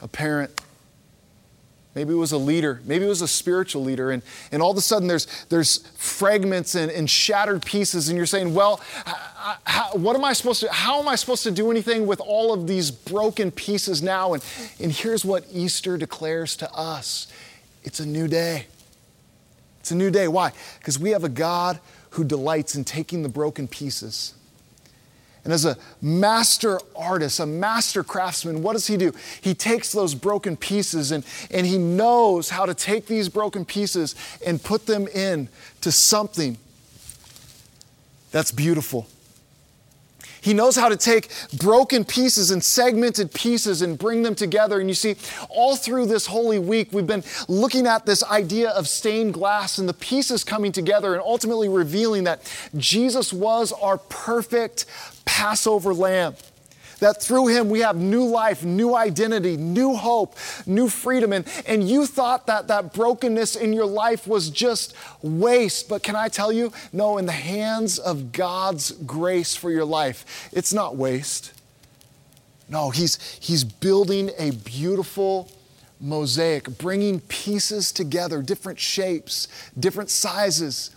a 0.00 0.06
parent. 0.06 0.60
Maybe 1.96 2.12
it 2.12 2.16
was 2.16 2.30
a 2.30 2.38
leader. 2.38 2.80
Maybe 2.86 3.04
it 3.04 3.08
was 3.08 3.20
a 3.20 3.28
spiritual 3.28 3.82
leader. 3.82 4.12
And, 4.12 4.22
and 4.52 4.62
all 4.62 4.70
of 4.70 4.76
a 4.76 4.80
sudden 4.80 5.08
there's, 5.08 5.26
there's 5.46 5.78
fragments 5.96 6.76
and, 6.76 6.90
and 6.90 7.10
shattered 7.10 7.62
pieces, 7.64 8.08
and 8.08 8.16
you're 8.16 8.24
saying, 8.24 8.54
Well, 8.54 8.80
what 9.92 10.14
am 10.14 10.24
I 10.24 10.32
supposed 10.34 10.60
to, 10.60 10.72
how 10.72 11.00
am 11.00 11.08
I 11.08 11.16
supposed 11.16 11.42
to 11.42 11.50
do 11.50 11.70
anything 11.70 12.06
with 12.06 12.20
all 12.20 12.52
of 12.52 12.68
these 12.68 12.92
broken 12.92 13.50
pieces 13.50 14.02
now? 14.02 14.34
And, 14.34 14.44
and 14.80 14.92
here's 14.92 15.24
what 15.24 15.44
Easter 15.52 15.98
declares 15.98 16.56
to 16.56 16.72
us 16.72 17.26
it's 17.82 17.98
a 17.98 18.06
new 18.06 18.28
day. 18.28 18.66
It's 19.82 19.90
a 19.90 19.96
new 19.96 20.12
day. 20.12 20.28
Why? 20.28 20.52
Because 20.78 20.96
we 20.96 21.10
have 21.10 21.24
a 21.24 21.28
God 21.28 21.80
who 22.10 22.22
delights 22.22 22.76
in 22.76 22.84
taking 22.84 23.24
the 23.24 23.28
broken 23.28 23.66
pieces. 23.66 24.32
And 25.42 25.52
as 25.52 25.64
a 25.64 25.76
master 26.00 26.78
artist, 26.94 27.40
a 27.40 27.46
master 27.46 28.04
craftsman, 28.04 28.62
what 28.62 28.74
does 28.74 28.86
he 28.86 28.96
do? 28.96 29.12
He 29.40 29.54
takes 29.54 29.90
those 29.90 30.14
broken 30.14 30.56
pieces 30.56 31.10
and, 31.10 31.24
and 31.50 31.66
he 31.66 31.78
knows 31.78 32.50
how 32.50 32.64
to 32.64 32.74
take 32.74 33.06
these 33.06 33.28
broken 33.28 33.64
pieces 33.64 34.14
and 34.46 34.62
put 34.62 34.86
them 34.86 35.08
in 35.08 35.48
to 35.80 35.90
something 35.90 36.58
that's 38.30 38.52
beautiful. 38.52 39.08
He 40.42 40.52
knows 40.52 40.76
how 40.76 40.88
to 40.88 40.96
take 40.96 41.28
broken 41.56 42.04
pieces 42.04 42.50
and 42.50 42.62
segmented 42.62 43.32
pieces 43.32 43.80
and 43.80 43.96
bring 43.96 44.22
them 44.22 44.34
together. 44.34 44.80
And 44.80 44.90
you 44.90 44.94
see, 44.94 45.16
all 45.48 45.76
through 45.76 46.06
this 46.06 46.26
Holy 46.26 46.58
Week, 46.58 46.88
we've 46.92 47.06
been 47.06 47.24
looking 47.48 47.86
at 47.86 48.04
this 48.04 48.24
idea 48.24 48.70
of 48.70 48.88
stained 48.88 49.34
glass 49.34 49.78
and 49.78 49.88
the 49.88 49.94
pieces 49.94 50.42
coming 50.44 50.72
together 50.72 51.14
and 51.14 51.22
ultimately 51.22 51.68
revealing 51.68 52.24
that 52.24 52.42
Jesus 52.76 53.32
was 53.32 53.72
our 53.72 53.98
perfect 53.98 54.84
Passover 55.24 55.94
lamb 55.94 56.34
that 57.02 57.20
through 57.20 57.48
him 57.48 57.68
we 57.68 57.80
have 57.80 57.96
new 57.96 58.24
life, 58.24 58.64
new 58.64 58.94
identity, 58.94 59.56
new 59.56 59.94
hope, 59.94 60.36
new 60.66 60.88
freedom. 60.88 61.32
And, 61.32 61.46
and 61.66 61.88
you 61.88 62.06
thought 62.06 62.46
that 62.46 62.68
that 62.68 62.94
brokenness 62.94 63.56
in 63.56 63.72
your 63.72 63.86
life 63.86 64.26
was 64.26 64.50
just 64.50 64.94
waste. 65.20 65.88
But 65.88 66.04
can 66.04 66.14
I 66.14 66.28
tell 66.28 66.52
you, 66.52 66.72
no, 66.92 67.18
in 67.18 67.26
the 67.26 67.32
hands 67.32 67.98
of 67.98 68.30
God's 68.30 68.92
grace 68.92 69.56
for 69.56 69.70
your 69.70 69.84
life, 69.84 70.48
it's 70.52 70.72
not 70.72 70.94
waste. 70.96 71.52
No, 72.68 72.90
he's, 72.90 73.18
he's 73.40 73.64
building 73.64 74.30
a 74.38 74.52
beautiful 74.52 75.50
mosaic, 76.00 76.78
bringing 76.78 77.18
pieces 77.20 77.90
together, 77.90 78.42
different 78.42 78.78
shapes, 78.78 79.48
different 79.78 80.08
sizes, 80.08 80.90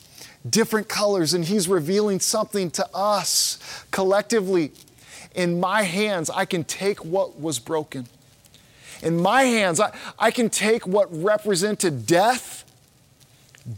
different 0.48 0.88
colors, 0.88 1.34
and 1.34 1.46
He's 1.46 1.68
revealing 1.68 2.20
something 2.20 2.70
to 2.72 2.88
us 2.94 3.86
collectively. 3.92 4.72
In 5.36 5.60
my 5.60 5.84
hands, 5.84 6.30
I 6.30 6.46
can 6.46 6.64
take 6.64 7.04
what 7.04 7.40
was 7.40 7.60
broken. 7.60 8.08
In 9.04 9.22
my 9.22 9.44
hands, 9.44 9.80
I, 9.80 9.96
I 10.18 10.32
can 10.32 10.50
take 10.50 10.88
what 10.88 11.08
represented 11.12 12.08
death, 12.08 12.64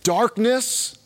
darkness, 0.04 0.98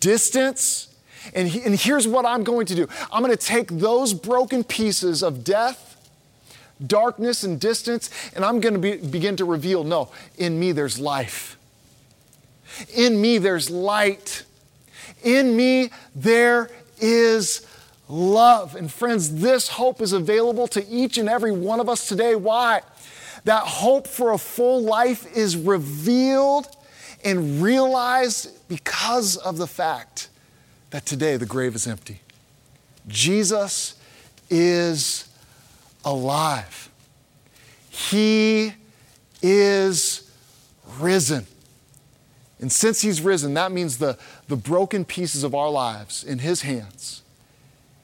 distance, 0.00 0.88
and, 1.34 1.48
he, 1.48 1.62
and 1.62 1.78
here's 1.78 2.08
what 2.08 2.24
I'm 2.24 2.44
going 2.44 2.66
to 2.66 2.74
do 2.74 2.88
I'm 3.12 3.22
going 3.22 3.36
to 3.36 3.46
take 3.46 3.68
those 3.68 4.12
broken 4.14 4.64
pieces 4.64 5.22
of 5.22 5.44
death, 5.44 5.96
darkness 6.84 7.44
and 7.44 7.60
distance, 7.60 8.10
and 8.34 8.44
I'm 8.44 8.60
going 8.60 8.74
to 8.74 8.80
be, 8.80 8.96
begin 8.96 9.36
to 9.36 9.44
reveal 9.44 9.84
no, 9.84 10.10
in 10.36 10.58
me 10.58 10.72
there's 10.72 10.98
life. 10.98 11.56
In 12.94 13.20
me 13.20 13.38
there's 13.38 13.70
light. 13.70 14.44
In 15.22 15.56
me 15.56 15.90
there 16.14 16.70
is 16.98 17.66
love. 18.10 18.74
And 18.74 18.92
friends, 18.92 19.36
this 19.36 19.68
hope 19.68 20.00
is 20.00 20.12
available 20.12 20.66
to 20.68 20.86
each 20.88 21.18
and 21.18 21.28
every 21.28 21.52
one 21.52 21.80
of 21.80 21.88
us 21.88 22.06
today. 22.08 22.34
Why? 22.34 22.82
That 23.44 23.62
hope 23.62 24.06
for 24.06 24.32
a 24.32 24.38
full 24.38 24.82
life 24.82 25.36
is 25.36 25.56
revealed 25.56 26.66
and 27.24 27.62
realized 27.62 28.68
because 28.68 29.36
of 29.36 29.56
the 29.56 29.66
fact 29.66 30.28
that 30.90 31.06
today 31.06 31.36
the 31.36 31.46
grave 31.46 31.74
is 31.74 31.86
empty. 31.86 32.20
Jesus 33.06 33.94
is 34.48 35.28
alive. 36.04 36.90
He 37.88 38.72
is 39.42 40.30
risen. 40.98 41.46
And 42.60 42.70
since 42.70 43.00
He's 43.00 43.22
risen, 43.22 43.54
that 43.54 43.72
means 43.72 43.98
the, 43.98 44.18
the 44.48 44.56
broken 44.56 45.04
pieces 45.04 45.44
of 45.44 45.54
our 45.54 45.70
lives 45.70 46.24
in 46.24 46.40
His 46.40 46.62
hands 46.62 47.22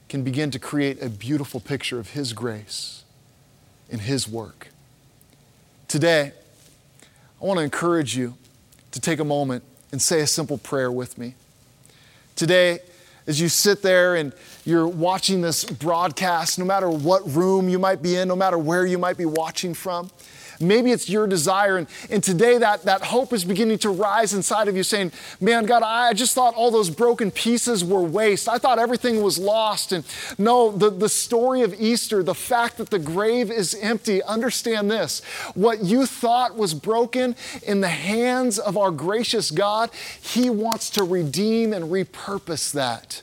can 0.09 0.23
begin 0.23 0.51
to 0.53 0.59
create 0.59 1.03
a 1.03 1.09
beautiful 1.09 1.61
picture 1.61 1.99
of 1.99 2.11
His 2.11 2.33
grace 2.33 3.05
in 3.89 4.01
His 4.01 4.29
work. 4.29 4.69
Today, 5.89 6.33
I 7.41 7.45
want 7.45 7.59
to 7.59 7.65
encourage 7.65 8.17
you 8.17 8.35
to 8.93 9.01
take 9.01 9.21
a 9.21 9.25
moment 9.25 9.63
and 9.93 10.01
say 10.01 10.21
a 10.21 10.27
simple 10.27 10.59
prayer 10.59 10.91
with 10.91 11.19
me. 11.19 11.35
Today, 12.35 12.81
as 13.27 13.41
you 13.41 13.49
sit 13.49 13.83
there 13.83 14.15
and 14.15 14.33
you're 14.65 14.87
watching 14.87 15.41
this 15.41 15.65
broadcast, 15.65 16.59
no 16.59 16.65
matter 16.65 16.89
what 16.89 17.29
room 17.35 17.69
you 17.69 17.79
might 17.79 18.03
be 18.03 18.17
in, 18.17 18.29
no 18.29 18.37
matter 18.37 18.59
where 18.59 18.87
you 18.87 18.99
might 18.99 19.17
be 19.17 19.25
watching 19.25 19.75
from, 19.75 20.11
maybe 20.61 20.93
it's 20.93 21.09
your 21.09 21.27
desire. 21.27 21.77
And, 21.77 21.87
and 22.11 22.23
today 22.23 22.59
that, 22.59 22.83
that 22.85 23.03
hope 23.03 23.33
is 23.33 23.45
beginning 23.45 23.79
to 23.79 23.91
rise 23.91 24.35
inside 24.35 24.69
of 24.69 24.77
you, 24.77 24.83
saying, 24.83 25.13
Man, 25.41 25.65
God, 25.67 25.83
I 25.83 26.13
just 26.13 26.35
thought 26.35 26.55
all 26.55 26.71
those 26.71 26.91
broken 26.91 27.31
pieces 27.31 27.85
were 27.85 28.03
waste. 28.03 28.49
I 28.49 28.59
thought 28.59 28.79
everything 28.79 29.23
was 29.23 29.39
lost. 29.39 29.93
And 29.93 30.05
no, 30.39 30.71
the, 30.71 30.91
the 30.91 31.09
story 31.09 31.63
of 31.63 31.75
Easter, 31.81 32.23
the 32.23 32.35
fact 32.35 32.79
that 32.79 32.91
the 32.91 32.99
grave 32.99 33.51
is 33.51 33.75
empty, 33.81 34.23
understand 34.23 34.91
this. 34.91 35.23
What 35.55 35.85
you 35.85 36.07
thought 36.07 36.57
was 36.57 36.75
broken 36.75 37.37
in 37.63 37.81
the 37.81 37.89
hands 37.89 38.59
of 38.59 38.77
our 38.77 38.91
gracious 38.91 39.51
God, 39.51 39.91
He 40.21 40.51
wants 40.51 40.91
to 40.91 41.05
redeem 41.05 41.73
and 41.73 41.87
repurpose 41.87 42.73
that. 42.73 43.23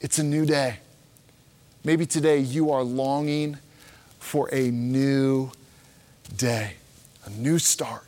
It's 0.00 0.18
a 0.18 0.24
new 0.24 0.46
day. 0.46 0.78
Maybe 1.84 2.06
today 2.06 2.38
you 2.38 2.70
are 2.72 2.82
longing 2.82 3.58
for 4.18 4.48
a 4.52 4.70
new 4.70 5.50
day, 6.36 6.74
a 7.24 7.30
new 7.30 7.58
start. 7.58 8.04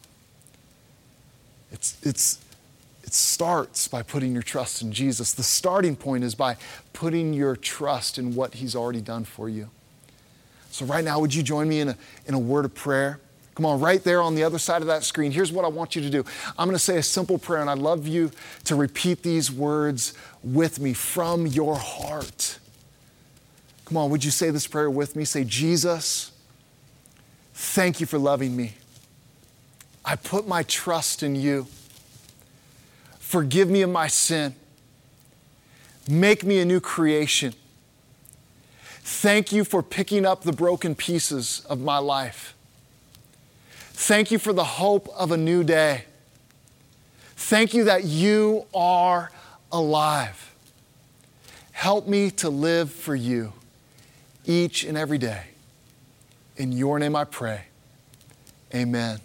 It's, 1.71 1.97
it's, 2.03 2.39
it 3.03 3.15
starts 3.15 3.89
by 3.89 4.03
putting 4.03 4.33
your 4.33 4.43
trust 4.43 4.83
in 4.83 4.93
Jesus. 4.93 5.33
The 5.33 5.43
starting 5.43 5.97
point 5.97 6.25
is 6.25 6.35
by 6.35 6.57
putting 6.93 7.33
your 7.33 7.57
trust 7.57 8.19
in 8.19 8.35
what 8.35 8.55
He's 8.55 8.77
already 8.77 9.01
done 9.01 9.25
for 9.25 9.49
you. 9.49 9.71
So, 10.71 10.87
right 10.87 11.05
now, 11.05 11.21
would 11.21 11.35
you 11.35 11.43
join 11.43 11.69
me 11.69 11.81
in 11.81 11.89
a, 11.91 11.97
in 12.27 12.35
a 12.35 12.39
word 12.39 12.65
of 12.65 12.75
prayer? 12.75 13.21
Come 13.55 13.67
on, 13.67 13.81
right 13.81 14.03
there 14.03 14.23
on 14.23 14.35
the 14.35 14.45
other 14.45 14.59
side 14.59 14.81
of 14.81 14.89
that 14.89 15.05
screen. 15.05 15.31
Here's 15.31 15.53
what 15.53 15.67
I 15.67 15.69
want 15.69 15.95
you 15.95 16.01
to 16.01 16.09
do. 16.09 16.25
I'm 16.59 16.67
going 16.67 16.75
to 16.75 16.79
say 16.79 16.97
a 16.97 17.03
simple 17.03 17.37
prayer, 17.37 17.61
and 17.61 17.69
I'd 17.69 17.79
love 17.79 18.07
you 18.07 18.31
to 18.65 18.75
repeat 18.75 19.23
these 19.23 19.53
words 19.53 20.15
with 20.43 20.81
me 20.81 20.95
from 20.95 21.47
your 21.47 21.77
heart. 21.77 22.59
Come 23.85 23.99
on, 23.99 24.11
would 24.11 24.25
you 24.25 24.31
say 24.31 24.49
this 24.49 24.67
prayer 24.67 24.91
with 24.91 25.17
me? 25.17 25.27
Say, 25.27 25.45
Jesus, 25.45 26.32
thank 27.53 28.01
you 28.01 28.07
for 28.07 28.19
loving 28.19 28.57
me. 28.57 28.75
I 30.05 30.17
put 30.17 30.47
my 30.49 30.63
trust 30.63 31.23
in 31.23 31.37
you. 31.37 31.67
Forgive 33.19 33.71
me 33.71 33.83
of 33.83 33.91
my 33.91 34.09
sin. 34.09 34.55
Make 36.09 36.45
me 36.45 36.59
a 36.59 36.65
new 36.65 36.81
creation. 36.81 37.55
Thank 39.05 39.53
you 39.53 39.65
for 39.65 39.83
picking 39.83 40.27
up 40.27 40.43
the 40.43 40.53
broken 40.53 40.95
pieces 40.95 41.65
of 41.69 41.81
my 41.81 41.99
life. 41.99 42.55
Thank 43.93 44.31
you 44.31 44.39
for 44.39 44.53
the 44.53 44.65
hope 44.65 45.09
of 45.17 45.31
a 45.31 45.37
new 45.37 45.63
day. 45.63 46.05
Thank 47.37 47.75
you 47.75 47.85
that 47.85 48.05
you 48.05 48.67
are 48.75 49.31
alive. 49.71 50.55
Help 51.73 52.07
me 52.07 52.31
to 52.33 52.49
live 52.49 52.93
for 52.93 53.15
you 53.15 53.53
each 54.45 54.85
and 54.85 54.97
every 54.97 55.19
day. 55.19 55.52
In 56.63 56.71
your 56.71 57.01
name 57.01 57.17
I 57.17 57.25
pray. 57.25 57.63
Amen. 58.73 59.19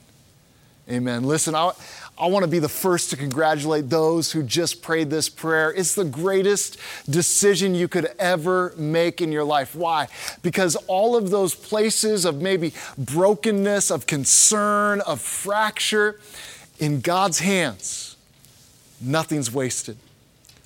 Amen. 0.89 1.21
Listen, 1.21 1.53
I, 1.53 1.71
I 2.17 2.25
want 2.25 2.43
to 2.43 2.49
be 2.49 2.57
the 2.57 2.67
first 2.67 3.11
to 3.11 3.15
congratulate 3.15 3.91
those 3.91 4.31
who 4.31 4.41
just 4.41 4.81
prayed 4.81 5.11
this 5.11 5.29
prayer. 5.29 5.71
It's 5.71 5.93
the 5.93 6.03
greatest 6.03 6.79
decision 7.07 7.75
you 7.75 7.87
could 7.87 8.07
ever 8.17 8.73
make 8.75 9.21
in 9.21 9.31
your 9.31 9.43
life. 9.43 9.75
Why? 9.75 10.07
Because 10.41 10.75
all 10.87 11.15
of 11.15 11.29
those 11.29 11.53
places 11.53 12.25
of 12.25 12.41
maybe 12.41 12.73
brokenness, 12.97 13.91
of 13.91 14.07
concern, 14.07 15.01
of 15.01 15.21
fracture, 15.21 16.19
in 16.79 17.01
God's 17.01 17.37
hands, 17.37 18.17
nothing's 18.99 19.53
wasted. 19.53 19.97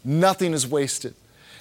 Nothing 0.06 0.54
is 0.54 0.66
wasted. 0.66 1.16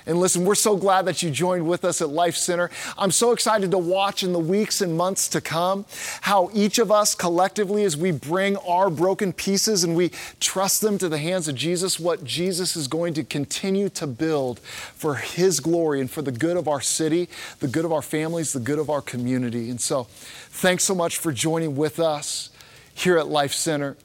And 0.07 0.19
listen, 0.19 0.45
we're 0.45 0.55
so 0.55 0.77
glad 0.77 1.05
that 1.07 1.23
you 1.23 1.31
joined 1.31 1.67
with 1.67 1.85
us 1.85 2.01
at 2.01 2.09
Life 2.09 2.37
Center. 2.37 2.71
I'm 2.97 3.11
so 3.11 3.33
excited 3.33 3.71
to 3.71 3.79
watch 3.79 4.23
in 4.23 4.33
the 4.33 4.39
weeks 4.39 4.81
and 4.81 4.97
months 4.97 5.29
to 5.29 5.41
come 5.41 5.85
how 6.23 6.51
each 6.53 6.79
of 6.79 6.91
us 6.91 7.15
collectively, 7.15 7.85
as 7.85 7.97
we 7.97 8.11
bring 8.11 8.57
our 8.59 8.91
broken 8.91 9.33
pieces 9.33 9.85
and 9.85 9.95
we 9.95 10.11
trust 10.41 10.81
them 10.81 10.99
to 10.99 11.09
the 11.09 11.19
hands 11.19 11.49
of 11.49 11.55
Jesus, 11.55 12.01
what 12.01 12.25
Jesus 12.25 12.77
is 12.77 12.89
going 12.89 13.15
to 13.15 13.25
continue 13.25 13.89
to 13.91 14.07
build 14.07 14.61
for 14.61 15.17
His 15.17 15.61
glory 15.61 16.01
and 16.01 16.11
for 16.11 16.23
the 16.23 16.33
good 16.33 16.57
of 16.57 16.69
our 16.69 16.81
city, 16.81 17.29
the 17.61 17.69
good 17.69 17.85
of 17.85 17.93
our 17.93 18.03
families, 18.03 18.53
the 18.53 18.61
good 18.61 18.79
of 18.79 18.91
our 18.91 19.03
community. 19.03 19.71
And 19.71 19.81
so, 19.81 20.05
thanks 20.05 20.85
so 20.85 20.95
much 20.95 21.19
for 21.19 21.33
joining 21.33 21.77
with 21.77 22.01
us 22.01 22.51
here 22.95 23.19
at 23.19 23.29
Life 23.29 23.53
Center. 23.53 23.97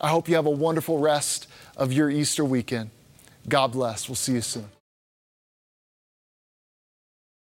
I 0.00 0.08
hope 0.08 0.28
you 0.28 0.34
have 0.36 0.46
a 0.46 0.50
wonderful 0.50 0.98
rest 0.98 1.46
of 1.76 1.92
your 1.92 2.10
Easter 2.10 2.44
weekend. 2.44 2.90
God 3.48 3.72
bless. 3.72 4.08
We'll 4.08 4.16
see 4.16 4.32
you 4.32 4.40
soon. 4.40 4.68